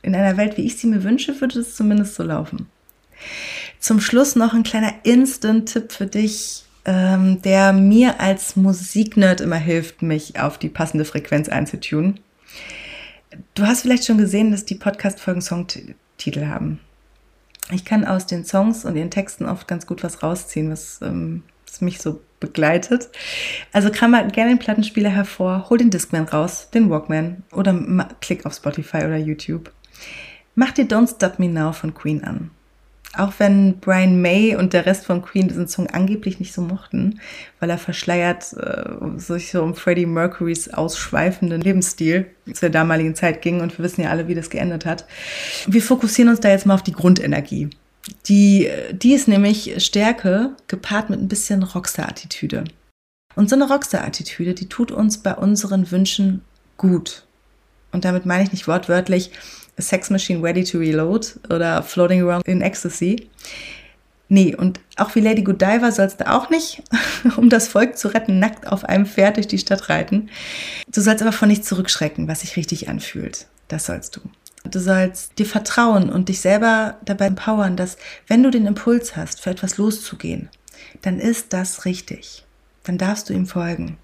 In 0.00 0.14
einer 0.14 0.36
Welt, 0.36 0.56
wie 0.56 0.62
ich 0.62 0.78
sie 0.78 0.86
mir 0.86 1.04
wünsche, 1.04 1.40
würde 1.40 1.60
es 1.60 1.76
zumindest 1.76 2.14
so 2.14 2.22
laufen. 2.22 2.66
Zum 3.78 4.00
Schluss 4.00 4.36
noch 4.36 4.54
ein 4.54 4.62
kleiner 4.62 4.94
Instant-Tipp 5.02 5.92
für 5.92 6.06
dich, 6.06 6.64
ähm, 6.84 7.40
der 7.42 7.72
mir 7.72 8.20
als 8.20 8.56
Musiknerd 8.56 9.40
immer 9.40 9.56
hilft, 9.56 10.02
mich 10.02 10.38
auf 10.40 10.58
die 10.58 10.68
passende 10.68 11.04
Frequenz 11.04 11.48
einzutunen. 11.48 12.20
Du 13.54 13.64
hast 13.64 13.82
vielleicht 13.82 14.04
schon 14.04 14.18
gesehen, 14.18 14.50
dass 14.50 14.64
die 14.64 14.74
Podcast-Folgen 14.74 15.40
Songtitel 15.40 16.46
haben. 16.46 16.80
Ich 17.70 17.84
kann 17.84 18.04
aus 18.04 18.26
den 18.26 18.44
Songs 18.44 18.84
und 18.84 18.94
den 18.94 19.10
Texten 19.10 19.46
oft 19.46 19.68
ganz 19.68 19.86
gut 19.86 20.02
was 20.02 20.22
rausziehen, 20.22 20.70
was, 20.70 21.00
ähm, 21.02 21.44
was 21.66 21.80
mich 21.80 22.00
so 22.00 22.20
begleitet. 22.40 23.08
Also 23.72 23.90
kram 23.90 24.10
mal 24.10 24.28
gerne 24.28 24.50
den 24.50 24.58
Plattenspieler 24.58 25.10
hervor, 25.10 25.70
hol 25.70 25.78
den 25.78 25.90
Discman 25.90 26.24
raus, 26.24 26.68
den 26.74 26.90
Walkman 26.90 27.44
oder 27.52 27.72
klick 28.20 28.44
auf 28.44 28.54
Spotify 28.54 28.98
oder 28.98 29.16
YouTube. 29.16 29.72
Mach 30.54 30.72
dir 30.72 30.84
Don't 30.84 31.14
Stop 31.14 31.38
Me 31.38 31.48
Now 31.48 31.72
von 31.72 31.94
Queen 31.94 32.24
an. 32.24 32.50
Auch 33.14 33.34
wenn 33.38 33.78
Brian 33.78 34.22
May 34.22 34.56
und 34.56 34.72
der 34.72 34.86
Rest 34.86 35.04
von 35.04 35.20
Queen 35.20 35.46
diesen 35.46 35.68
Song 35.68 35.86
angeblich 35.88 36.40
nicht 36.40 36.54
so 36.54 36.62
mochten, 36.62 37.20
weil 37.60 37.68
er 37.68 37.76
verschleiert 37.76 38.54
äh, 38.54 39.18
sich 39.18 39.50
so 39.50 39.62
um 39.62 39.74
Freddie 39.74 40.06
Mercurys 40.06 40.72
ausschweifenden 40.72 41.60
Lebensstil 41.60 42.26
zu 42.46 42.60
der 42.62 42.70
damaligen 42.70 43.14
Zeit 43.14 43.42
ging 43.42 43.60
und 43.60 43.76
wir 43.76 43.84
wissen 43.84 44.02
ja 44.02 44.10
alle, 44.10 44.28
wie 44.28 44.34
das 44.34 44.48
geendet 44.48 44.86
hat. 44.86 45.04
Wir 45.66 45.82
fokussieren 45.82 46.30
uns 46.30 46.40
da 46.40 46.48
jetzt 46.48 46.64
mal 46.64 46.74
auf 46.74 46.82
die 46.82 46.92
Grundenergie. 46.92 47.68
Die, 48.26 48.68
die 48.92 49.12
ist 49.12 49.28
nämlich 49.28 49.84
Stärke 49.84 50.56
gepaart 50.66 51.10
mit 51.10 51.20
ein 51.20 51.28
bisschen 51.28 51.62
Rockstar-Attitüde. 51.62 52.64
Und 53.34 53.48
so 53.48 53.56
eine 53.56 53.68
Rockstar-Attitüde, 53.68 54.54
die 54.54 54.68
tut 54.68 54.90
uns 54.90 55.18
bei 55.18 55.34
unseren 55.34 55.90
Wünschen 55.90 56.42
gut. 56.76 57.24
Und 57.92 58.04
damit 58.04 58.26
meine 58.26 58.42
ich 58.42 58.52
nicht 58.52 58.66
wortwörtlich, 58.66 59.30
Sex 59.78 60.10
Machine 60.10 60.42
Ready 60.42 60.64
to 60.64 60.78
Reload 60.78 61.26
oder 61.50 61.82
Floating 61.82 62.22
Around 62.22 62.46
in 62.46 62.60
Ecstasy. 62.60 63.28
Nee, 64.28 64.54
und 64.54 64.80
auch 64.96 65.14
wie 65.14 65.20
Lady 65.20 65.42
Godiva 65.42 65.92
sollst 65.92 66.20
du 66.20 66.30
auch 66.30 66.48
nicht, 66.48 66.82
um 67.36 67.50
das 67.50 67.68
Volk 67.68 67.98
zu 67.98 68.08
retten, 68.08 68.38
nackt 68.38 68.66
auf 68.66 68.84
einem 68.84 69.04
Pferd 69.04 69.36
durch 69.36 69.46
die 69.46 69.58
Stadt 69.58 69.90
reiten. 69.90 70.30
Du 70.88 71.00
sollst 71.00 71.22
aber 71.22 71.32
von 71.32 71.48
nichts 71.48 71.68
zurückschrecken, 71.68 72.28
was 72.28 72.40
sich 72.40 72.56
richtig 72.56 72.88
anfühlt. 72.88 73.46
Das 73.68 73.86
sollst 73.86 74.16
du. 74.16 74.20
Du 74.70 74.78
sollst 74.78 75.38
dir 75.38 75.46
vertrauen 75.46 76.08
und 76.08 76.28
dich 76.28 76.40
selber 76.40 76.96
dabei 77.04 77.26
empowern, 77.26 77.76
dass 77.76 77.96
wenn 78.26 78.42
du 78.42 78.50
den 78.50 78.66
Impuls 78.66 79.16
hast, 79.16 79.40
für 79.40 79.50
etwas 79.50 79.76
loszugehen, 79.76 80.48
dann 81.02 81.18
ist 81.18 81.52
das 81.52 81.84
richtig. 81.84 82.44
Dann 82.84 82.96
darfst 82.96 83.28
du 83.28 83.34
ihm 83.34 83.46
folgen. 83.46 83.98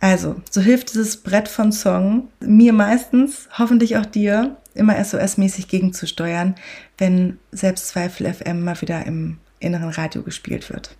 Also, 0.00 0.36
so 0.50 0.62
hilft 0.62 0.92
dieses 0.92 1.18
Brett 1.18 1.46
von 1.46 1.72
Song 1.72 2.28
mir 2.40 2.72
meistens, 2.72 3.48
hoffentlich 3.58 3.98
auch 3.98 4.06
dir, 4.06 4.56
immer 4.74 4.94
SOS-mäßig 4.96 5.68
gegenzusteuern, 5.68 6.54
wenn 6.96 7.38
Selbstzweifel 7.52 8.32
FM 8.32 8.64
mal 8.64 8.80
wieder 8.80 9.04
im 9.06 9.38
inneren 9.58 9.90
Radio 9.90 10.22
gespielt 10.22 10.70
wird. 10.70 10.96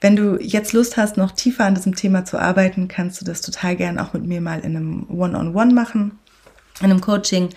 Wenn 0.00 0.16
du 0.16 0.38
jetzt 0.40 0.72
Lust 0.72 0.96
hast, 0.96 1.16
noch 1.16 1.32
tiefer 1.32 1.64
an 1.64 1.74
diesem 1.74 1.94
Thema 1.94 2.24
zu 2.24 2.38
arbeiten, 2.38 2.88
kannst 2.88 3.20
du 3.20 3.24
das 3.24 3.40
total 3.40 3.76
gern 3.76 3.98
auch 3.98 4.12
mit 4.12 4.24
mir 4.24 4.40
mal 4.40 4.60
in 4.60 4.76
einem 4.76 5.06
One-on-One 5.08 5.50
-on 5.50 5.52
-One 5.52 5.74
machen, 5.74 6.18
in 6.80 6.90
einem 6.90 7.00
Coaching. 7.00 7.50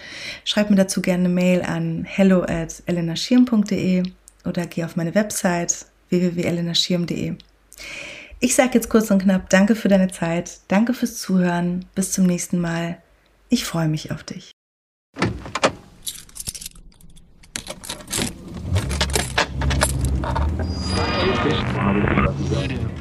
Schreib 0.43 0.69
mir 0.69 0.75
dazu 0.75 1.01
gerne 1.01 1.25
eine 1.25 1.33
Mail 1.33 1.61
an 1.61 2.03
hello 2.03 2.41
at 2.41 2.81
elenaschirm.de 2.85 4.03
oder 4.45 4.65
geh 4.65 4.83
auf 4.83 4.95
meine 4.95 5.13
Website 5.15 5.85
www.elenaschirm.de. 6.09 7.35
Ich 8.39 8.55
sage 8.55 8.71
jetzt 8.75 8.89
kurz 8.89 9.09
und 9.09 9.23
knapp, 9.23 9.49
danke 9.49 9.73
für 9.73 9.87
deine 9.87 10.11
Zeit, 10.11 10.59
danke 10.67 10.93
fürs 10.93 11.17
Zuhören, 11.17 11.85
bis 11.95 12.11
zum 12.11 12.27
nächsten 12.27 12.59
Mal. 12.59 12.97
Ich 13.49 13.65
freue 13.65 13.87
mich 13.87 14.11
auf 14.11 14.23
dich. 14.23 14.51
Fish 21.43 22.96